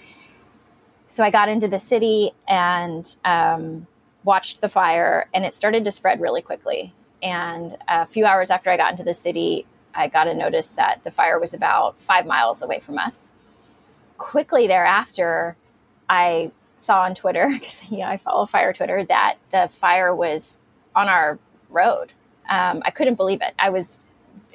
[1.08, 3.86] so I got into the city and um,
[4.24, 6.92] watched the fire, and it started to spread really quickly.
[7.22, 11.02] And a few hours after I got into the city, I got a notice that
[11.04, 13.30] the fire was about five miles away from us.
[14.18, 15.56] Quickly thereafter,
[16.08, 20.60] I saw on Twitter, because you know I follow fire Twitter, that the fire was
[20.94, 21.38] on our
[21.70, 22.12] road.
[22.48, 23.54] Um, I couldn't believe it.
[23.58, 24.04] I was,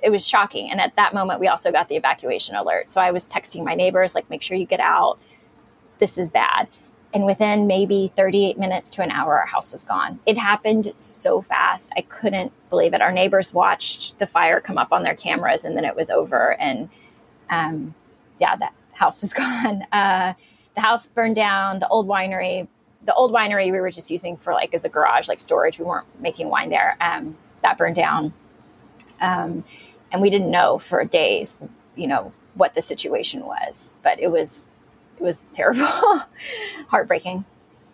[0.03, 0.69] it was shocking.
[0.69, 2.89] And at that moment, we also got the evacuation alert.
[2.89, 5.17] So I was texting my neighbors, like, make sure you get out.
[5.99, 6.67] This is bad.
[7.13, 10.19] And within maybe 38 minutes to an hour, our house was gone.
[10.25, 11.93] It happened so fast.
[11.95, 13.01] I couldn't believe it.
[13.01, 16.59] Our neighbors watched the fire come up on their cameras and then it was over.
[16.59, 16.89] And
[17.49, 17.95] um,
[18.37, 19.83] yeah, that house was gone.
[19.93, 20.33] Uh,
[20.75, 22.67] the house burned down, the old winery
[23.05, 25.79] the old winery we were just using for like as a garage, like storage.
[25.79, 26.97] We weren't making wine there.
[26.99, 28.33] Um, that burned down.
[29.21, 29.63] Um,
[30.11, 31.59] and we didn't know for days,
[31.95, 34.67] you know, what the situation was, but it was
[35.17, 35.85] it was terrible,
[36.87, 37.45] heartbreaking.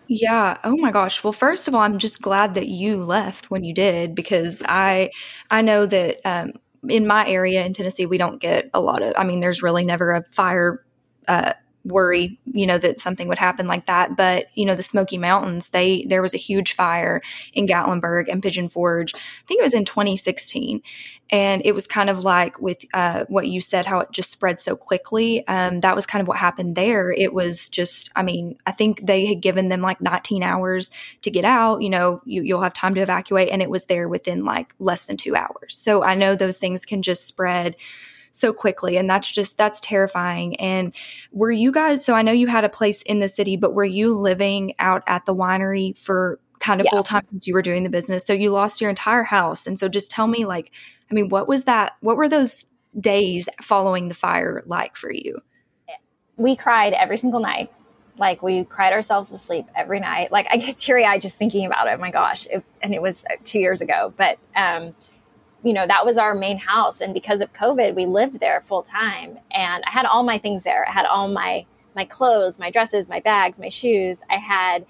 [0.08, 0.58] Yeah.
[0.64, 1.22] Oh my gosh.
[1.24, 5.10] Well, first of all, I'm just glad that you left when you did because I
[5.50, 6.52] I know that um,
[6.88, 9.14] in my area in Tennessee we don't get a lot of.
[9.16, 10.84] I mean, there's really never a fire
[11.28, 14.16] uh, worry, you know, that something would happen like that.
[14.16, 17.20] But, you know, the Smoky Mountains, they there was a huge fire
[17.52, 19.14] in Gatlinburg and Pigeon Forge.
[19.14, 20.82] I think it was in 2016.
[21.30, 24.60] And it was kind of like with uh, what you said, how it just spread
[24.60, 25.46] so quickly.
[25.48, 27.10] Um, that was kind of what happened there.
[27.10, 30.90] It was just, I mean, I think they had given them like 19 hours
[31.22, 31.80] to get out.
[31.80, 33.48] You know, you, you'll have time to evacuate.
[33.48, 35.74] And it was there within like less than two hours.
[35.74, 37.76] So I know those things can just spread
[38.32, 38.96] so quickly.
[38.96, 40.56] And that's just, that's terrifying.
[40.56, 40.94] And
[41.30, 43.84] were you guys, so I know you had a place in the city, but were
[43.84, 46.90] you living out at the winery for kind of yeah.
[46.90, 48.24] full time since you were doing the business?
[48.24, 49.66] So you lost your entire house.
[49.66, 50.72] And so just tell me, like,
[51.10, 51.92] I mean, what was that?
[52.00, 55.40] What were those days following the fire like for you?
[56.38, 57.70] We cried every single night.
[58.18, 60.32] Like we cried ourselves to sleep every night.
[60.32, 62.00] Like I get teary eyed just thinking about it.
[62.00, 62.46] My gosh.
[62.46, 64.94] It, and it was two years ago, but, um,
[65.62, 67.00] you know, that was our main house.
[67.00, 69.38] And because of COVID, we lived there full time.
[69.50, 70.88] And I had all my things there.
[70.88, 74.22] I had all my my clothes, my dresses, my bags, my shoes.
[74.30, 74.86] I had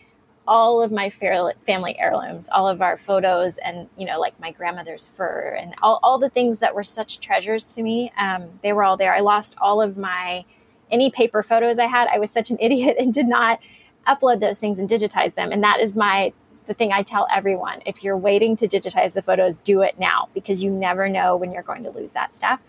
[0.46, 5.08] all of my family heirlooms, all of our photos, and you know, like my grandmother's
[5.16, 8.12] fur, and all, all the things that were such treasures to me.
[8.18, 9.14] Um, they were all there.
[9.14, 10.44] I lost all of my
[10.90, 12.08] any paper photos I had.
[12.12, 13.60] I was such an idiot and did not
[14.06, 15.52] upload those things and digitize them.
[15.52, 16.32] And that is my
[16.66, 20.28] the thing I tell everyone if you're waiting to digitize the photos, do it now
[20.34, 22.60] because you never know when you're going to lose that stuff.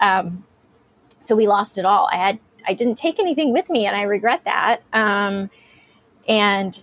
[0.00, 0.44] Um,
[1.20, 2.08] so we lost it all.
[2.10, 4.82] I had I didn't take anything with me, and I regret that.
[4.92, 5.50] Um,
[6.28, 6.82] and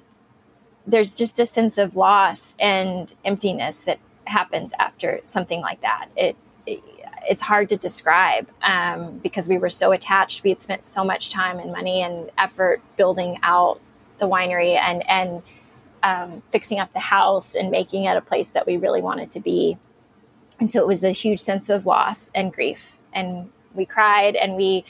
[0.85, 6.07] there's just a sense of loss and emptiness that happens after something like that.
[6.15, 6.79] It, it
[7.27, 10.43] it's hard to describe um, because we were so attached.
[10.43, 13.79] We had spent so much time and money and effort building out
[14.19, 15.41] the winery and and
[16.03, 19.39] um, fixing up the house and making it a place that we really wanted to
[19.39, 19.77] be.
[20.59, 22.97] And so it was a huge sense of loss and grief.
[23.13, 24.85] And we cried and we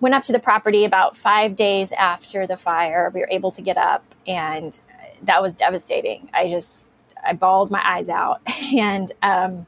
[0.00, 3.10] went up to the property about five days after the fire.
[3.14, 4.78] We were able to get up, and
[5.22, 6.28] that was devastating.
[6.34, 6.88] I just,
[7.24, 8.40] I bawled my eyes out.
[8.76, 9.66] And, um,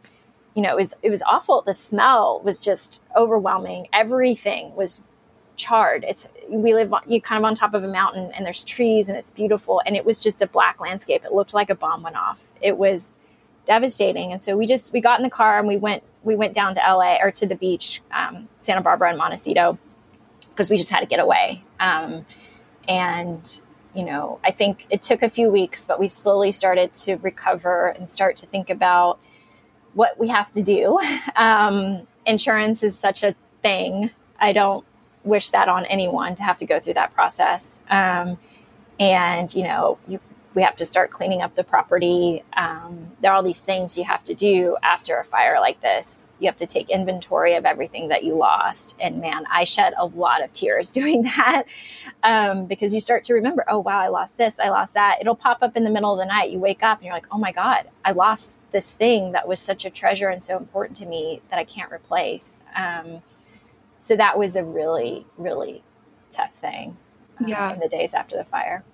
[0.55, 1.62] you know, it was it was awful.
[1.62, 3.87] The smell was just overwhelming.
[3.92, 5.03] Everything was
[5.59, 6.05] charred.
[6.09, 9.18] It's we live you kind of on top of a mountain and there's trees and
[9.18, 11.25] it's beautiful and it was just a black landscape.
[11.25, 12.40] It looked like a bomb went off.
[12.62, 13.16] It was
[13.66, 14.33] devastating.
[14.33, 16.75] And so we just we got in the car and we went we went down
[16.75, 19.79] to LA or to the beach, um, Santa Barbara and Montecito,
[20.49, 21.62] because we just had to get away.
[21.79, 22.25] Um,
[22.88, 23.61] and
[23.94, 27.88] you know, I think it took a few weeks, but we slowly started to recover
[27.88, 29.18] and start to think about
[29.94, 30.99] what we have to do.
[31.37, 34.11] Um, insurance is such a thing.
[34.40, 34.85] I don't
[35.24, 37.81] wish that on anyone to have to go through that process.
[37.90, 38.38] Um,
[38.98, 40.20] and you know, you,
[40.54, 42.42] we have to start cleaning up the property.
[42.57, 46.26] Um, there are all these things you have to do after a fire like this.
[46.40, 48.96] You have to take inventory of everything that you lost.
[48.98, 51.64] And man, I shed a lot of tears doing that
[52.24, 55.18] um, because you start to remember, oh, wow, I lost this, I lost that.
[55.20, 56.50] It'll pop up in the middle of the night.
[56.50, 59.61] You wake up and you're like, oh my God, I lost this thing that was
[59.61, 62.61] such a treasure and so important to me that I can't replace.
[62.74, 63.22] Um,
[64.00, 65.82] so that was a really really
[66.30, 66.96] tough thing
[67.40, 68.84] um, yeah in the days after the fire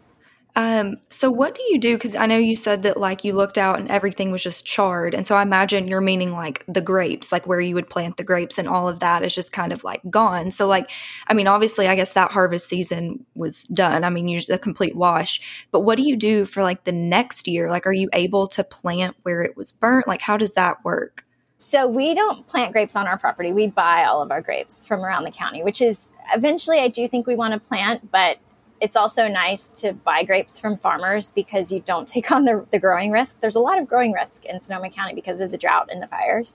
[0.57, 1.97] um, so what do you do?
[1.97, 5.13] Because I know you said that like you looked out and everything was just charred,
[5.13, 8.25] and so I imagine you're meaning like the grapes, like where you would plant the
[8.25, 10.53] grapes, and all of that is just kind of like gone.
[10.53, 10.91] So like,
[11.27, 14.05] I mean, obviously, I guess that harvest season was done.
[14.05, 15.41] I mean, you're a complete wash.
[15.73, 17.69] But what do you do for like the next year?
[17.69, 20.07] Like, are you able to plant where it was burnt?
[20.07, 21.24] Like, how does that work?
[21.59, 23.53] So we don't plant grapes on our property.
[23.53, 27.09] We buy all of our grapes from around the county, which is eventually I do
[27.09, 28.39] think we want to plant, but
[28.81, 32.79] it's also nice to buy grapes from farmers because you don't take on the, the
[32.79, 33.41] growing risk.
[33.41, 36.07] There's a lot of growing risk in Sonoma County because of the drought and the
[36.07, 36.55] fires.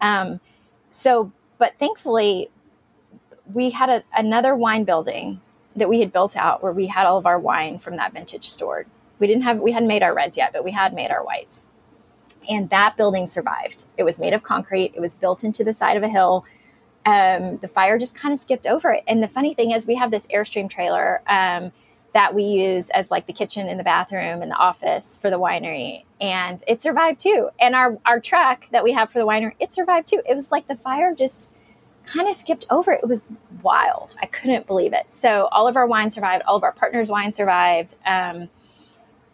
[0.00, 0.40] Um,
[0.90, 2.50] so, but thankfully,
[3.52, 5.40] we had a, another wine building
[5.76, 8.48] that we had built out where we had all of our wine from that vintage
[8.48, 8.86] stored.
[9.18, 11.64] We didn't have, we hadn't made our reds yet, but we had made our whites.
[12.48, 13.84] And that building survived.
[13.96, 16.44] It was made of concrete, it was built into the side of a hill.
[17.04, 19.02] Um, the fire just kind of skipped over it.
[19.08, 21.72] And the funny thing is, we have this Airstream trailer um,
[22.14, 25.38] that we use as like the kitchen and the bathroom and the office for the
[25.38, 26.04] winery.
[26.20, 27.50] And it survived too.
[27.58, 30.22] And our, our truck that we have for the winery, it survived too.
[30.28, 31.52] It was like the fire just
[32.04, 32.92] kind of skipped over.
[32.92, 33.26] It was
[33.62, 34.16] wild.
[34.20, 35.12] I couldn't believe it.
[35.12, 36.44] So all of our wine survived.
[36.46, 37.96] All of our partners' wine survived.
[38.06, 38.48] Um,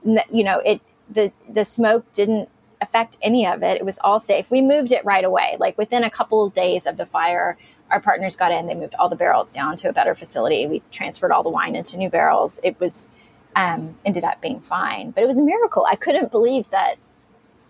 [0.04, 2.48] you know, it the the smoke didn't
[2.80, 3.76] affect any of it.
[3.78, 4.50] It was all safe.
[4.50, 5.56] We moved it right away.
[5.58, 7.56] Like within a couple of days of the fire,
[7.90, 8.66] our partners got in.
[8.66, 10.66] They moved all the barrels down to a better facility.
[10.66, 12.60] We transferred all the wine into new barrels.
[12.62, 13.10] It was
[13.56, 15.86] um, ended up being fine, but it was a miracle.
[15.86, 16.96] I couldn't believe that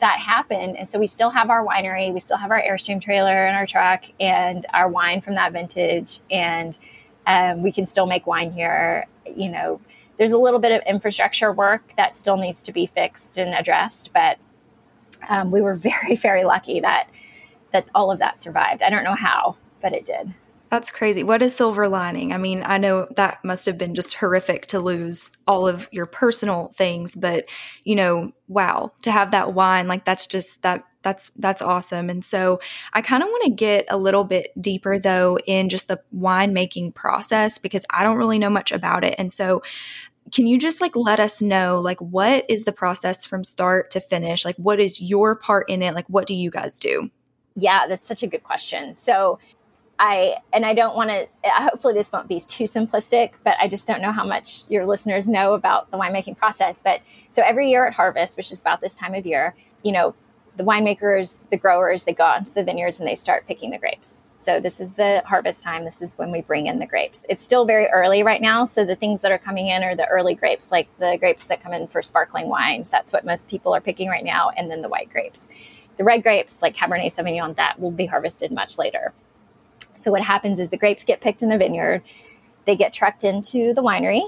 [0.00, 0.76] that happened.
[0.76, 3.66] And so we still have our winery, we still have our Airstream trailer and our
[3.66, 6.78] truck and our wine from that vintage, and
[7.26, 9.06] um, we can still make wine here.
[9.26, 9.80] You know,
[10.16, 14.12] there's a little bit of infrastructure work that still needs to be fixed and addressed,
[14.12, 14.38] but
[15.28, 17.08] um, we were very, very lucky that
[17.72, 18.82] that all of that survived.
[18.82, 20.34] I don't know how, but it did.
[20.70, 21.22] That's crazy.
[21.22, 22.32] What a silver lining.
[22.32, 26.04] I mean, I know that must have been just horrific to lose all of your
[26.04, 27.48] personal things, but
[27.84, 32.10] you know, wow, to have that wine, like that's just that that's that's awesome.
[32.10, 32.60] And so
[32.92, 36.94] I kind of want to get a little bit deeper though in just the winemaking
[36.94, 39.14] process because I don't really know much about it.
[39.16, 39.62] And so
[40.32, 44.00] can you just like let us know like what is the process from start to
[44.00, 44.44] finish?
[44.44, 45.94] Like what is your part in it?
[45.94, 47.10] Like what do you guys do?
[47.56, 48.96] Yeah, that's such a good question.
[48.96, 49.38] So
[49.98, 51.26] I and I don't want to.
[51.44, 55.28] Hopefully, this won't be too simplistic, but I just don't know how much your listeners
[55.28, 56.80] know about the winemaking process.
[56.82, 60.14] But so every year at harvest, which is about this time of year, you know,
[60.56, 63.78] the winemakers, the growers, they go out into the vineyards and they start picking the
[63.78, 64.20] grapes.
[64.38, 65.84] So this is the harvest time.
[65.84, 67.26] This is when we bring in the grapes.
[67.28, 70.06] It's still very early right now, so the things that are coming in are the
[70.06, 72.88] early grapes, like the grapes that come in for sparkling wines.
[72.88, 75.48] That's what most people are picking right now, and then the white grapes.
[75.96, 79.12] The red grapes, like Cabernet Sauvignon, that will be harvested much later.
[79.96, 82.02] So what happens is the grapes get picked in the vineyard,
[82.64, 84.22] they get trucked into the winery,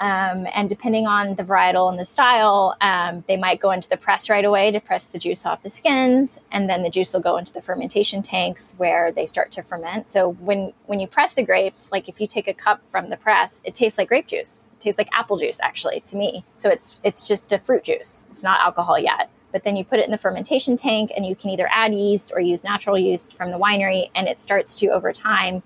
[0.00, 3.96] um, and depending on the varietal and the style, um, they might go into the
[3.96, 7.20] press right away to press the juice off the skins, and then the juice will
[7.20, 10.08] go into the fermentation tanks where they start to ferment.
[10.08, 13.16] So when when you press the grapes, like if you take a cup from the
[13.16, 14.68] press, it tastes like grape juice.
[14.72, 16.44] It tastes like apple juice, actually, to me.
[16.56, 18.26] So it's it's just a fruit juice.
[18.30, 21.36] It's not alcohol yet but then you put it in the fermentation tank and you
[21.36, 24.88] can either add yeast or use natural yeast from the winery and it starts to
[24.88, 25.62] over time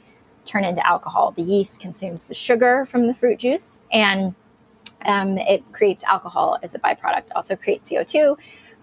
[0.48, 1.32] turn into alcohol.
[1.32, 4.34] The yeast consumes the sugar from the fruit juice and
[5.04, 8.36] um, it creates alcohol as a byproduct also creates co2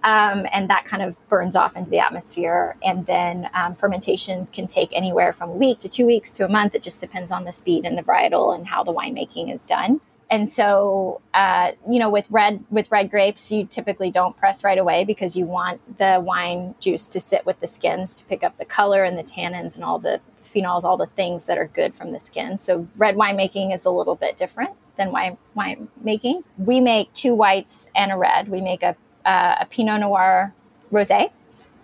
[0.05, 2.77] um, and that kind of burns off into the atmosphere.
[2.83, 6.47] And then um, fermentation can take anywhere from a week to two weeks to a
[6.47, 6.75] month.
[6.75, 9.99] It just depends on the speed and the varietal and how the winemaking is done.
[10.29, 14.77] And so uh, you know with red with red grapes you typically don't press right
[14.77, 18.57] away because you want the wine juice to sit with the skins to pick up
[18.57, 20.19] the color and the tannins and all the
[20.55, 22.57] phenols all the things that are good from the skin.
[22.57, 27.11] So red wine making is a little bit different than wine wine making we make
[27.13, 28.47] two whites and a red.
[28.47, 30.53] We make a, uh, a pinot noir
[30.91, 31.31] rosé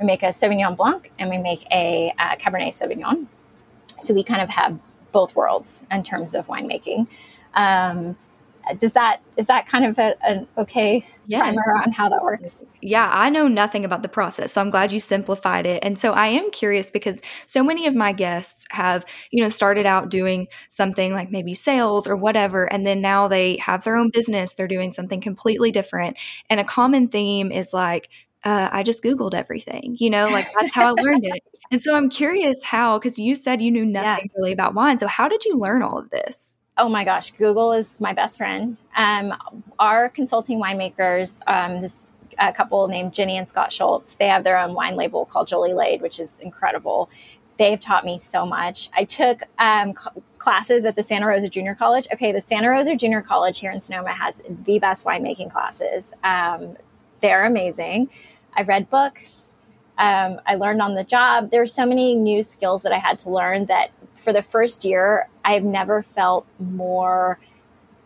[0.02, 3.28] we make a sauvignon blanc and we make a uh, cabernet sauvignon.
[4.02, 4.80] So we kind of have
[5.12, 7.08] both worlds in terms of winemaking.
[7.54, 8.18] Um,
[8.80, 11.42] does that is that kind of a, an okay yes.
[11.42, 12.60] primer on how that works?
[12.82, 15.84] Yeah i know nothing about the process so i'm glad you simplified it.
[15.84, 19.86] And so i am curious because so many of my guests have you know started
[19.86, 24.10] out doing something like maybe sales or whatever and then now they have their own
[24.12, 26.18] business they're doing something completely different.
[26.50, 28.10] And a common theme is like
[28.44, 31.44] uh, i just googled everything you know like that's how i learned it.
[31.72, 34.38] And so i'm curious how because you said you knew nothing yeah.
[34.38, 37.74] really about wine so how did you learn all of this Oh my gosh, Google
[37.74, 38.80] is my best friend.
[38.96, 39.34] Um,
[39.78, 42.08] our consulting winemakers, um, this
[42.40, 46.02] a couple named Jenny and Scott Schultz, they have their own wine label called Jolie-Laide,
[46.02, 47.10] which is incredible.
[47.58, 48.90] They've taught me so much.
[48.96, 49.94] I took um,
[50.40, 52.08] classes at the Santa Rosa Junior College.
[52.14, 56.14] Okay, the Santa Rosa Junior College here in Sonoma has the best winemaking classes.
[56.24, 56.78] Um,
[57.22, 58.10] they're amazing.
[58.56, 59.58] I read books.
[59.98, 61.52] Um, I learned on the job.
[61.52, 64.86] There There's so many new skills that I had to learn that for the first
[64.86, 67.40] year, I've never felt more,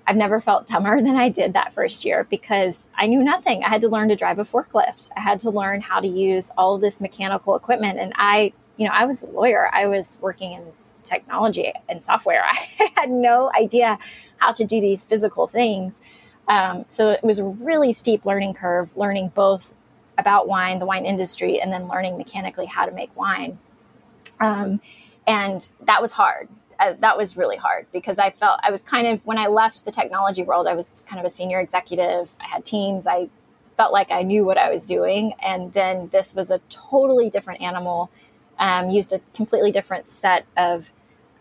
[0.07, 3.63] I've never felt dumber than I did that first year because I knew nothing.
[3.63, 5.11] I had to learn to drive a forklift.
[5.15, 7.99] I had to learn how to use all this mechanical equipment.
[7.99, 10.63] And I, you know, I was a lawyer, I was working in
[11.03, 12.43] technology and software.
[12.45, 13.99] I had no idea
[14.37, 16.01] how to do these physical things.
[16.47, 19.73] Um, so it was a really steep learning curve, learning both
[20.17, 23.57] about wine, the wine industry, and then learning mechanically how to make wine.
[24.39, 24.79] Um,
[25.27, 26.49] and that was hard.
[26.79, 29.85] Uh, that was really hard because i felt i was kind of when i left
[29.85, 32.29] the technology world i was kind of a senior executive.
[32.41, 33.07] I had teams.
[33.07, 33.29] I
[33.77, 35.33] felt like i knew what i was doing.
[35.41, 38.11] And then this was a totally different animal
[38.59, 40.91] um, used a completely different set of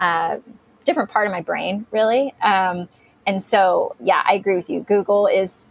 [0.01, 0.39] uh,
[0.85, 2.33] different part of my brain really.
[2.41, 2.89] Um,
[3.27, 4.81] and so yeah i agree with you.
[4.81, 5.69] Google is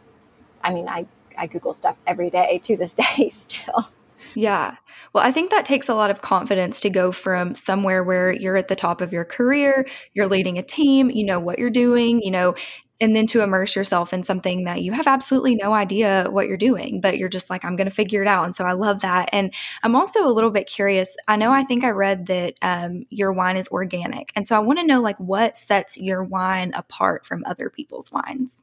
[0.63, 1.05] i mean i
[1.37, 3.87] i google stuff every day to this day still
[4.35, 4.75] yeah.
[5.13, 8.57] Well, I think that takes a lot of confidence to go from somewhere where you're
[8.57, 12.21] at the top of your career, you're leading a team, you know what you're doing,
[12.21, 12.55] you know,
[13.03, 16.55] and then to immerse yourself in something that you have absolutely no idea what you're
[16.55, 18.45] doing, but you're just like, I'm going to figure it out.
[18.45, 19.29] And so I love that.
[19.33, 19.53] And
[19.83, 21.17] I'm also a little bit curious.
[21.27, 24.31] I know I think I read that um, your wine is organic.
[24.35, 28.11] And so I want to know, like, what sets your wine apart from other people's
[28.11, 28.61] wines?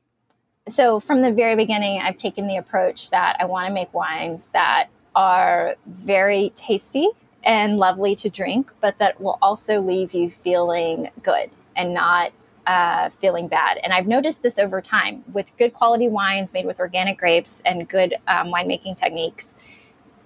[0.68, 4.48] So from the very beginning, I've taken the approach that I want to make wines
[4.48, 7.08] that are very tasty
[7.42, 12.32] and lovely to drink, but that will also leave you feeling good and not
[12.66, 13.78] uh, feeling bad.
[13.82, 17.88] And I've noticed this over time with good quality wines made with organic grapes and
[17.88, 19.56] good um, winemaking techniques.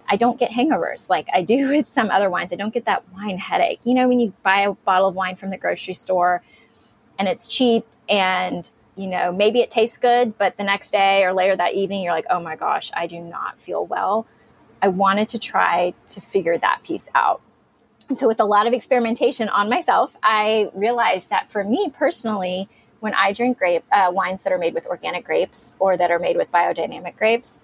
[0.08, 2.52] I don't get hangovers like I do with some other wines.
[2.52, 3.80] I don't get that wine headache.
[3.84, 6.42] You know, when you buy a bottle of wine from the grocery store
[7.18, 11.32] and it's cheap and you know, maybe it tastes good, but the next day or
[11.32, 14.26] later that evening, you're like, oh my gosh, I do not feel well.
[14.84, 17.40] I wanted to try to figure that piece out.
[18.10, 22.68] And so, with a lot of experimentation on myself, I realized that for me personally,
[23.00, 26.18] when I drink grape uh, wines that are made with organic grapes or that are
[26.18, 27.62] made with biodynamic grapes,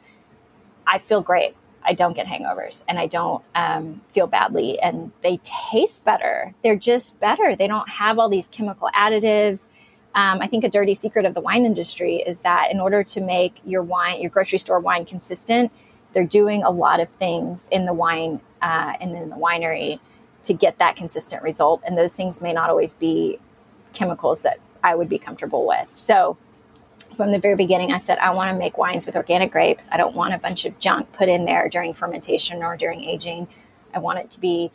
[0.87, 1.55] I feel great.
[1.85, 6.55] I don't get hangovers and I don't um, feel badly, and they taste better.
[6.65, 7.55] They're just better.
[7.55, 9.69] They don't have all these chemical additives.
[10.15, 13.21] Um, I think a dirty secret of the wine industry is that in order to
[13.21, 15.71] make your wine, your grocery store wine consistent,
[16.13, 20.01] they're doing a lot of things in the wine uh, and in the winery
[20.45, 21.83] to get that consistent result.
[21.87, 23.39] And those things may not always be
[23.93, 25.91] chemicals that I would be comfortable with.
[25.91, 26.37] So
[27.17, 29.89] from the very beginning, I said, I want to make wines with organic grapes.
[29.93, 33.49] I don't want a bunch of junk put in there during fermentation or during aging.
[33.93, 34.71] I want it to be,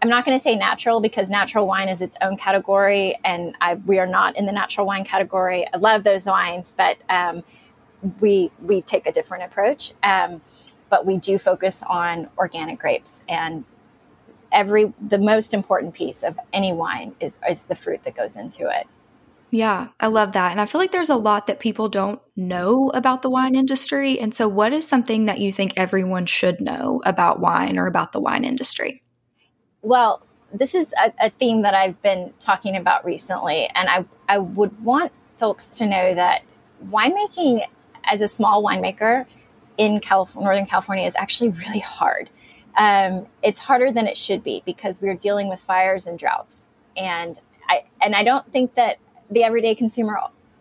[0.00, 3.74] I'm not going to say natural because natural wine is its own category, and I,
[3.74, 5.66] we are not in the natural wine category.
[5.72, 7.42] I love those wines, but um,
[8.20, 9.92] we we take a different approach.
[10.02, 10.40] Um,
[10.88, 13.64] but we do focus on organic grapes and
[14.52, 18.68] every the most important piece of any wine is is the fruit that goes into
[18.68, 18.86] it.
[19.50, 20.50] Yeah, I love that.
[20.50, 24.18] And I feel like there's a lot that people don't know about the wine industry.
[24.18, 28.10] And so what is something that you think everyone should know about wine or about
[28.10, 29.02] the wine industry?
[29.82, 34.38] Well, this is a, a theme that I've been talking about recently and I I
[34.38, 36.42] would want folks to know that
[36.90, 37.66] winemaking
[38.06, 39.26] as a small winemaker
[39.78, 42.30] in California, Northern California is actually really hard
[42.76, 46.66] um, it's harder than it should be because we're dealing with fires and droughts.
[46.96, 48.98] And I and I don't think that
[49.30, 50.18] the everyday consumer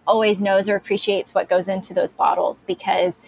[0.07, 3.21] always knows or appreciates what goes into those bottles because,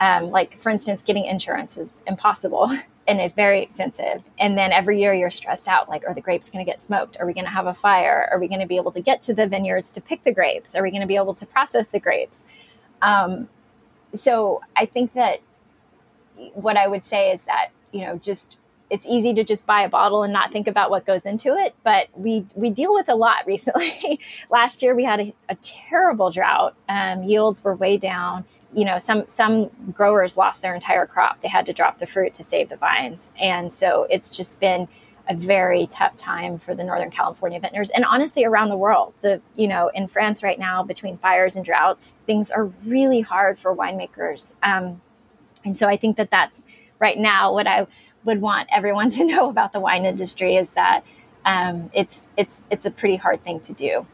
[0.00, 2.70] um, like for instance, getting insurance is impossible
[3.08, 4.28] and it's very expensive.
[4.38, 7.16] And then every year you're stressed out, like, are the grapes going to get smoked?
[7.18, 8.28] Are we going to have a fire?
[8.30, 10.74] Are we going to be able to get to the vineyards to pick the grapes?
[10.74, 12.44] Are we going to be able to process the grapes?
[13.02, 13.48] Um,
[14.14, 15.40] so I think that
[16.54, 18.58] what I would say is that you know, just
[18.90, 21.74] it's easy to just buy a bottle and not think about what goes into it.
[21.84, 24.20] But we we deal with a lot recently.
[24.50, 26.74] Last year we had a, a terrible drought.
[26.88, 28.44] Um, yields were way down.
[28.74, 31.40] You know, some some growers lost their entire crop.
[31.40, 34.88] They had to drop the fruit to save the vines, and so it's just been
[35.28, 39.14] a very tough time for the Northern California vintners, and honestly around the world.
[39.20, 43.58] The you know in France right now between fires and droughts, things are really hard
[43.58, 44.54] for winemakers.
[44.62, 45.00] Um,
[45.64, 46.64] and so I think that that's
[46.98, 47.86] right now, what I
[48.24, 51.04] would want everyone to know about the wine industry is that
[51.44, 54.06] um, it's it's it's a pretty hard thing to do.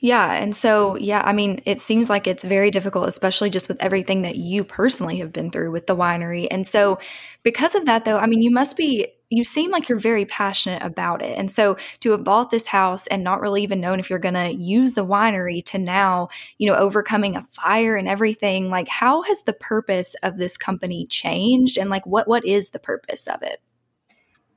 [0.00, 0.32] Yeah.
[0.32, 4.22] And so, yeah, I mean, it seems like it's very difficult, especially just with everything
[4.22, 6.46] that you personally have been through with the winery.
[6.52, 7.00] And so,
[7.42, 10.82] because of that, though, I mean, you must be, you seem like you're very passionate
[10.82, 11.36] about it.
[11.36, 14.34] And so, to have bought this house and not really even known if you're going
[14.34, 19.22] to use the winery to now, you know, overcoming a fire and everything, like, how
[19.22, 21.76] has the purpose of this company changed?
[21.76, 23.60] And, like, what what is the purpose of it?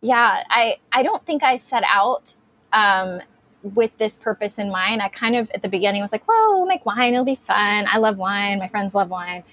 [0.02, 2.34] Yeah, I, I don't think I set out
[2.74, 3.22] um,
[3.62, 5.02] with this purpose in mind.
[5.02, 7.14] I kind of at the beginning was like, "Whoa, we'll make wine.
[7.14, 7.88] It'll be fun.
[7.92, 8.60] I love wine.
[8.60, 9.44] My friends love wine."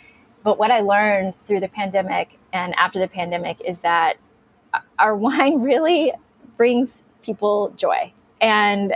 [0.44, 4.16] But what I learned through the pandemic and after the pandemic is that
[4.98, 6.12] our wine really
[6.56, 8.12] brings people joy.
[8.40, 8.94] And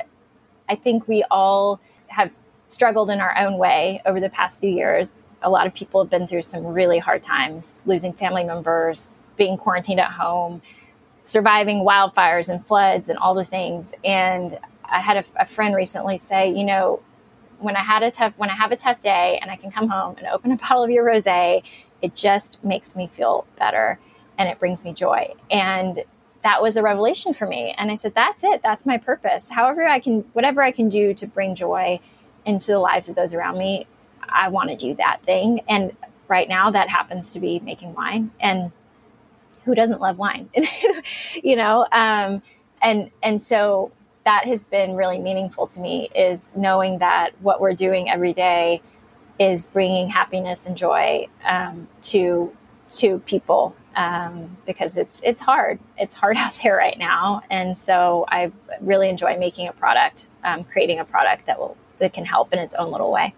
[0.69, 2.31] I think we all have
[2.69, 5.15] struggled in our own way over the past few years.
[5.43, 9.57] A lot of people have been through some really hard times, losing family members, being
[9.57, 10.63] quarantined at home,
[11.25, 13.93] surviving wildfires and floods and all the things.
[14.05, 17.01] And I had a, a friend recently say, you know,
[17.59, 19.89] when I had a tough when I have a tough day and I can come
[19.89, 21.63] home and open a bottle of your rosé,
[22.01, 23.99] it just makes me feel better
[24.39, 25.35] and it brings me joy.
[25.51, 26.05] And
[26.43, 27.75] that was a revelation for me.
[27.79, 28.63] And I said, that's it.
[28.63, 29.49] That's my purpose.
[29.49, 32.01] However I can whatever I can do to bring joy
[32.45, 33.87] into the lives of those around me,
[34.29, 35.61] I want to do that thing.
[35.69, 35.97] And
[36.29, 38.31] right now that happens to be making wine.
[38.41, 38.73] And
[39.65, 40.51] who doesn't love wine?
[41.43, 42.43] you know, um,
[42.81, 43.93] and and so
[44.25, 48.81] that has been really meaningful to me is knowing that what we're doing every day
[49.39, 52.55] is bringing happiness and joy um, to
[52.91, 55.79] to people um, because it's it's hard.
[55.99, 60.65] It's hard out there right now, and so I really enjoy making a product, um,
[60.65, 63.35] creating a product that will that can help in its own little way.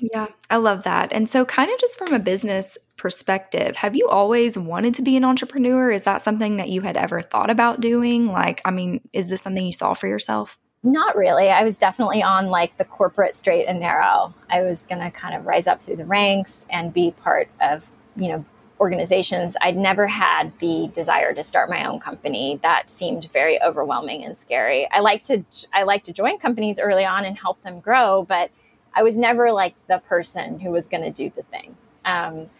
[0.00, 1.12] Yeah, I love that.
[1.12, 5.16] And so, kind of just from a business perspective, have you always wanted to be
[5.16, 5.90] an entrepreneur?
[5.90, 8.30] Is that something that you had ever thought about doing?
[8.30, 10.58] Like, I mean, is this something you saw for yourself?
[10.84, 11.48] Not really.
[11.48, 14.32] I was definitely on like the corporate straight and narrow.
[14.48, 17.90] I was going to kind of rise up through the ranks and be part of,
[18.16, 18.44] you know,
[18.80, 19.56] organizations.
[19.60, 22.58] I'd never had the desire to start my own company.
[22.62, 24.88] That seemed very overwhelming and scary.
[24.90, 28.50] I like to I like to join companies early on and help them grow, but
[28.94, 31.76] I was never like the person who was going to do the thing.
[32.04, 32.50] Um,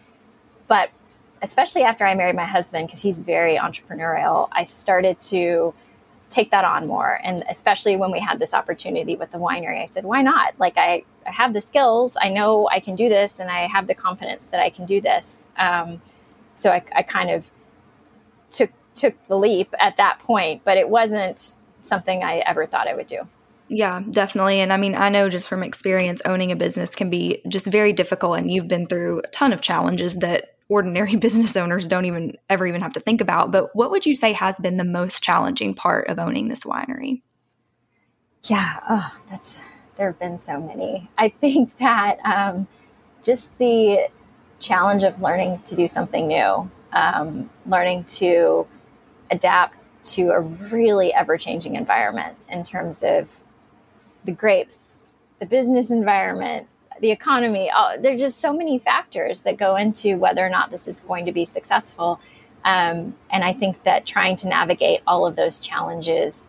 [0.67, 0.89] but
[1.41, 5.73] especially after I married my husband, because he's very entrepreneurial, I started to
[6.29, 7.19] take that on more.
[7.23, 10.53] And especially when we had this opportunity with the winery, I said, why not?
[10.59, 13.87] Like, I, I have the skills, I know I can do this, and I have
[13.87, 15.49] the confidence that I can do this.
[15.57, 16.01] Um,
[16.53, 17.49] so I, I kind of
[18.49, 22.95] took took the leap at that point, but it wasn't something I ever thought I
[22.95, 23.27] would do.
[23.69, 24.59] Yeah, definitely.
[24.61, 27.93] And I mean, I know just from experience, owning a business can be just very
[27.93, 28.37] difficult.
[28.39, 32.65] And you've been through a ton of challenges that ordinary business owners don't even ever
[32.65, 33.51] even have to think about.
[33.51, 37.21] But what would you say has been the most challenging part of owning this winery?
[38.43, 39.59] Yeah, oh, that's
[39.97, 41.09] there have been so many.
[41.17, 42.67] I think that um,
[43.21, 44.07] just the
[44.61, 48.65] challenge of learning to do something new, um, learning to
[49.29, 53.35] adapt to a really ever changing environment in terms of
[54.23, 56.67] the grapes, the business environment,
[57.01, 57.71] the economy.
[57.73, 61.01] Oh, there are just so many factors that go into whether or not this is
[61.01, 62.19] going to be successful.
[62.65, 66.47] Um, and I think that trying to navigate all of those challenges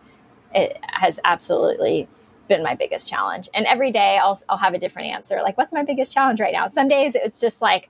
[0.81, 2.07] has absolutely
[2.47, 3.49] been my biggest challenge.
[3.53, 5.41] And every day I'll, I'll have a different answer.
[5.41, 6.67] Like, what's my biggest challenge right now?
[6.67, 7.89] Some days it's just like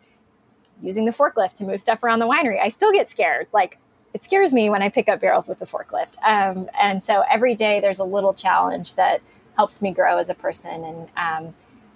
[0.83, 2.61] using the forklift to move stuff around the winery.
[2.61, 3.47] I still get scared.
[3.51, 3.79] Like,
[4.13, 6.17] it scares me when I pick up barrels with the forklift.
[6.23, 9.21] Um, and so every day there's a little challenge that
[9.55, 11.53] helps me grow as a person and um,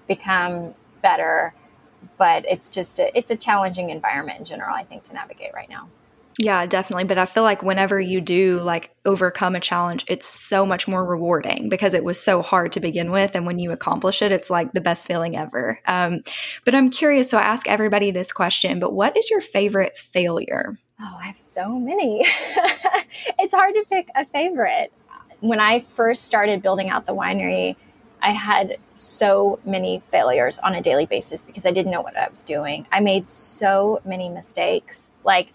[0.07, 1.53] become better.
[2.17, 5.69] But it's just a, it's a challenging environment in general, I think, to navigate right
[5.69, 5.89] now.
[6.37, 7.05] Yeah, definitely.
[7.05, 11.03] But I feel like whenever you do like overcome a challenge, it's so much more
[11.03, 13.35] rewarding because it was so hard to begin with.
[13.35, 15.79] And when you accomplish it, it's like the best feeling ever.
[15.85, 16.23] Um,
[16.65, 17.29] but I'm curious.
[17.29, 20.77] So I ask everybody this question, but what is your favorite failure?
[20.99, 22.21] Oh, I have so many.
[23.39, 24.91] it's hard to pick a favorite.
[25.39, 27.75] When I first started building out the winery,
[28.25, 32.27] I had so many failures on a daily basis because I didn't know what I
[32.27, 32.87] was doing.
[32.91, 35.13] I made so many mistakes.
[35.23, 35.53] Like,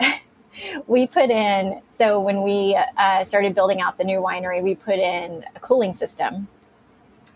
[0.88, 4.98] we put in, so when we uh, started building out the new winery, we put
[4.98, 6.48] in a cooling system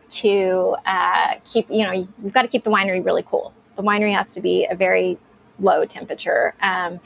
[0.09, 3.55] to uh, keep, you know, you've got to keep the winery really cool.
[3.77, 5.17] The winery has to be a very
[5.61, 6.55] low temperature.
[6.61, 6.99] Um,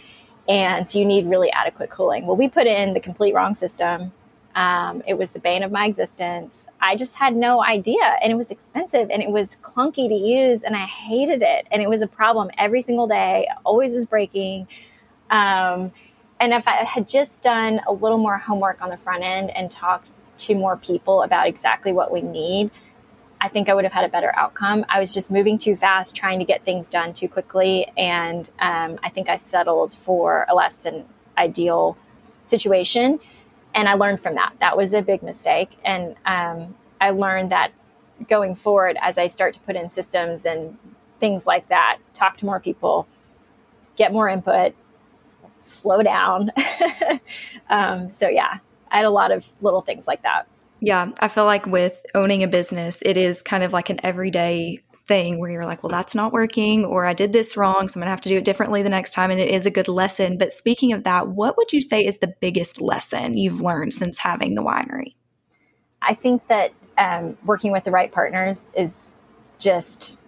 [0.48, 2.24] and so you need really adequate cooling.
[2.24, 4.12] Well, we put in the complete wrong system.
[4.54, 6.68] Um, it was the bane of my existence.
[6.80, 10.62] I just had no idea, and it was expensive and it was clunky to use,
[10.62, 11.66] and I hated it.
[11.70, 13.48] And it was a problem every single day.
[13.64, 14.68] Always was breaking.
[15.30, 15.92] Um,
[16.40, 19.70] and if I had just done a little more homework on the front end and
[19.70, 22.70] talked to more people about exactly what we need,
[23.40, 24.86] I think I would have had a better outcome.
[24.88, 27.86] I was just moving too fast, trying to get things done too quickly.
[27.96, 31.04] And um, I think I settled for a less than
[31.36, 31.96] ideal
[32.46, 33.20] situation.
[33.74, 34.54] And I learned from that.
[34.60, 35.70] That was a big mistake.
[35.84, 37.72] And um, I learned that
[38.28, 40.78] going forward, as I start to put in systems and
[41.18, 43.06] things like that, talk to more people,
[43.96, 44.74] get more input,
[45.60, 46.50] slow down.
[47.70, 48.58] um, so, yeah,
[48.90, 50.46] I had a lot of little things like that.
[50.80, 54.80] Yeah, I feel like with owning a business, it is kind of like an everyday
[55.06, 58.02] thing where you're like, well, that's not working, or I did this wrong, so I'm
[58.02, 59.30] gonna have to do it differently the next time.
[59.30, 60.38] And it is a good lesson.
[60.38, 64.18] But speaking of that, what would you say is the biggest lesson you've learned since
[64.18, 65.14] having the winery?
[66.00, 69.12] I think that um, working with the right partners is
[69.58, 70.18] just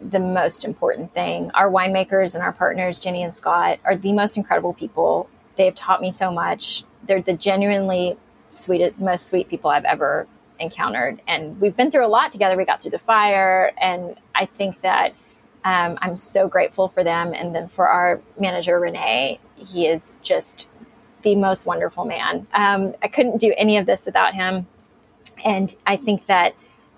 [0.00, 1.50] the most important thing.
[1.54, 5.28] Our winemakers and our partners, Jenny and Scott, are the most incredible people.
[5.56, 6.84] They have taught me so much.
[7.06, 8.16] They're the genuinely
[8.50, 10.26] sweetest, most sweet people I've ever
[10.58, 11.22] encountered.
[11.26, 12.56] And we've been through a lot together.
[12.56, 13.72] We got through the fire.
[13.80, 15.14] And I think that
[15.64, 17.32] um, I'm so grateful for them.
[17.34, 20.68] And then for our manager, Renee, he is just
[21.22, 22.46] the most wonderful man.
[22.54, 24.66] Um, I couldn't do any of this without him.
[25.44, 26.54] And I think that,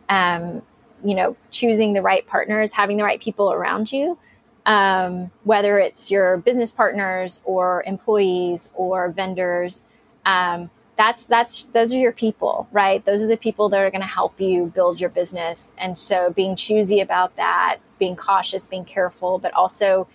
[0.08, 0.62] um,
[1.04, 4.18] you know, choosing the right partners, having the right people around you,
[4.66, 9.84] um, whether it's your business partners or employees or vendors,
[10.26, 10.70] um,
[11.00, 13.02] that's that's those are your people right?
[13.06, 15.72] Those are the people that are going to help you build your business.
[15.78, 20.06] And so being choosy about that being cautious being careful but also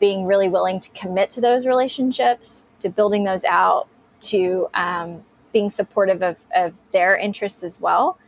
[0.00, 3.88] being really willing to commit to those relationships to building those out
[4.20, 8.18] to um, being supportive of, of, their interests as well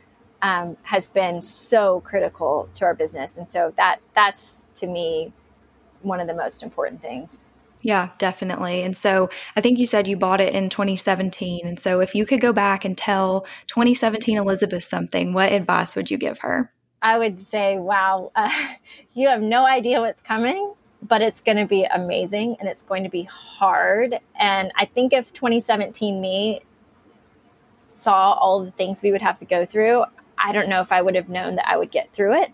[0.41, 3.37] um, has been so critical to our business.
[3.37, 5.33] And so that that's to me
[6.03, 7.45] one of the most important things
[7.87, 8.83] yeah, definitely.
[8.83, 11.65] And so I think you said you bought it in 2017.
[11.65, 16.11] And so if you could go back and tell 2017 Elizabeth something, what advice would
[16.11, 16.73] you give her?
[17.01, 18.51] I would say, wow, uh,
[19.15, 23.05] you have no idea what's coming, but it's going to be amazing and it's going
[23.05, 24.19] to be hard.
[24.35, 26.63] And I think if 2017 me
[27.87, 30.03] saw all the things we would have to go through,
[30.37, 32.51] I don't know if I would have known that I would get through it.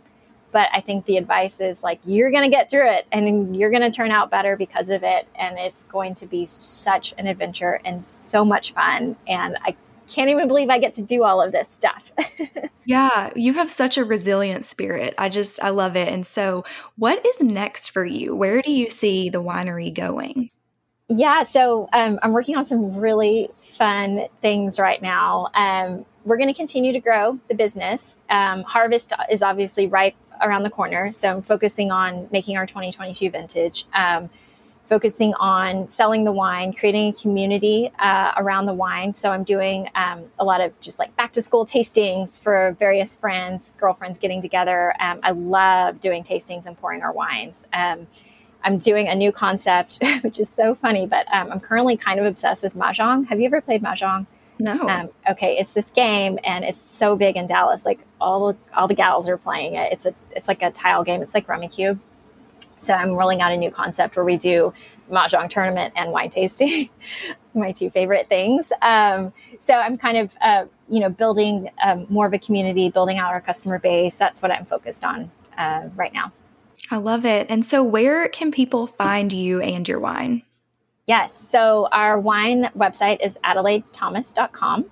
[0.53, 3.71] But I think the advice is like, you're going to get through it and you're
[3.71, 5.27] going to turn out better because of it.
[5.35, 9.17] And it's going to be such an adventure and so much fun.
[9.27, 9.75] And I
[10.09, 12.13] can't even believe I get to do all of this stuff.
[12.85, 15.15] yeah, you have such a resilient spirit.
[15.17, 16.09] I just, I love it.
[16.09, 16.65] And so,
[16.97, 18.37] what is next for you?
[18.37, 20.51] Where do you see the winery going?
[21.09, 25.49] Yeah, so um, I'm working on some really fun things right now.
[25.55, 28.21] Um, we're going to continue to grow the business.
[28.31, 31.13] Um, harvest is obviously right around the corner.
[31.13, 34.31] So I'm focusing on making our 2022 vintage, um,
[34.89, 39.15] focusing on selling the wine, creating a community uh, around the wine.
[39.15, 43.17] So I'm doing um, a lot of just like back to school tastings for various
[43.17, 44.95] friends, girlfriends getting together.
[45.01, 47.67] Um, I love doing tastings and pouring our wines.
[47.73, 48.07] Um,
[48.65, 52.27] I'm doing a new concept, which is so funny, but um, I'm currently kind of
[52.27, 53.27] obsessed with mahjong.
[53.27, 54.27] Have you ever played mahjong?
[54.63, 54.89] No.
[54.89, 57.85] Um, okay, it's this game, and it's so big in Dallas.
[57.85, 59.93] Like all all the gals are playing it.
[59.93, 61.21] It's a it's like a tile game.
[61.21, 61.99] It's like Rummikub.
[62.79, 64.73] So I'm rolling out a new concept where we do
[65.11, 66.91] mahjong tournament and wine tasting,
[67.55, 68.71] my two favorite things.
[68.81, 73.19] Um, so I'm kind of uh, you know building um, more of a community, building
[73.19, 74.15] out our customer base.
[74.15, 76.31] That's what I'm focused on uh, right now.
[76.89, 77.49] I love it.
[77.51, 80.45] And so, where can people find you and your wine?
[81.07, 81.35] Yes.
[81.35, 84.87] So our wine website is adelaidethomas.com.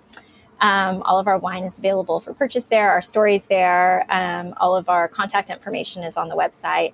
[0.60, 2.90] Um, all of our wine is available for purchase there.
[2.90, 4.04] Our stories there.
[4.10, 6.92] Um, all of our contact information is on the website.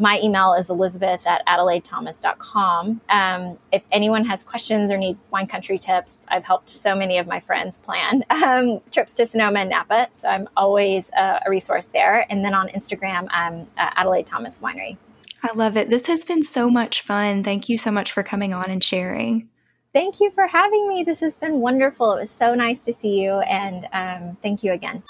[0.00, 3.00] My email is elizabeth at adelaidethomas.com.
[3.08, 7.26] Um, if anyone has questions or need wine country tips, I've helped so many of
[7.26, 10.08] my friends plan um, trips to Sonoma and Napa.
[10.12, 12.24] So I'm always a, a resource there.
[12.30, 14.98] And then on Instagram, I'm Adelaide Thomas Winery.
[15.42, 15.90] I love it.
[15.90, 17.44] This has been so much fun.
[17.44, 19.48] Thank you so much for coming on and sharing.
[19.92, 21.04] Thank you for having me.
[21.04, 22.12] This has been wonderful.
[22.14, 25.02] It was so nice to see you, and um, thank you again.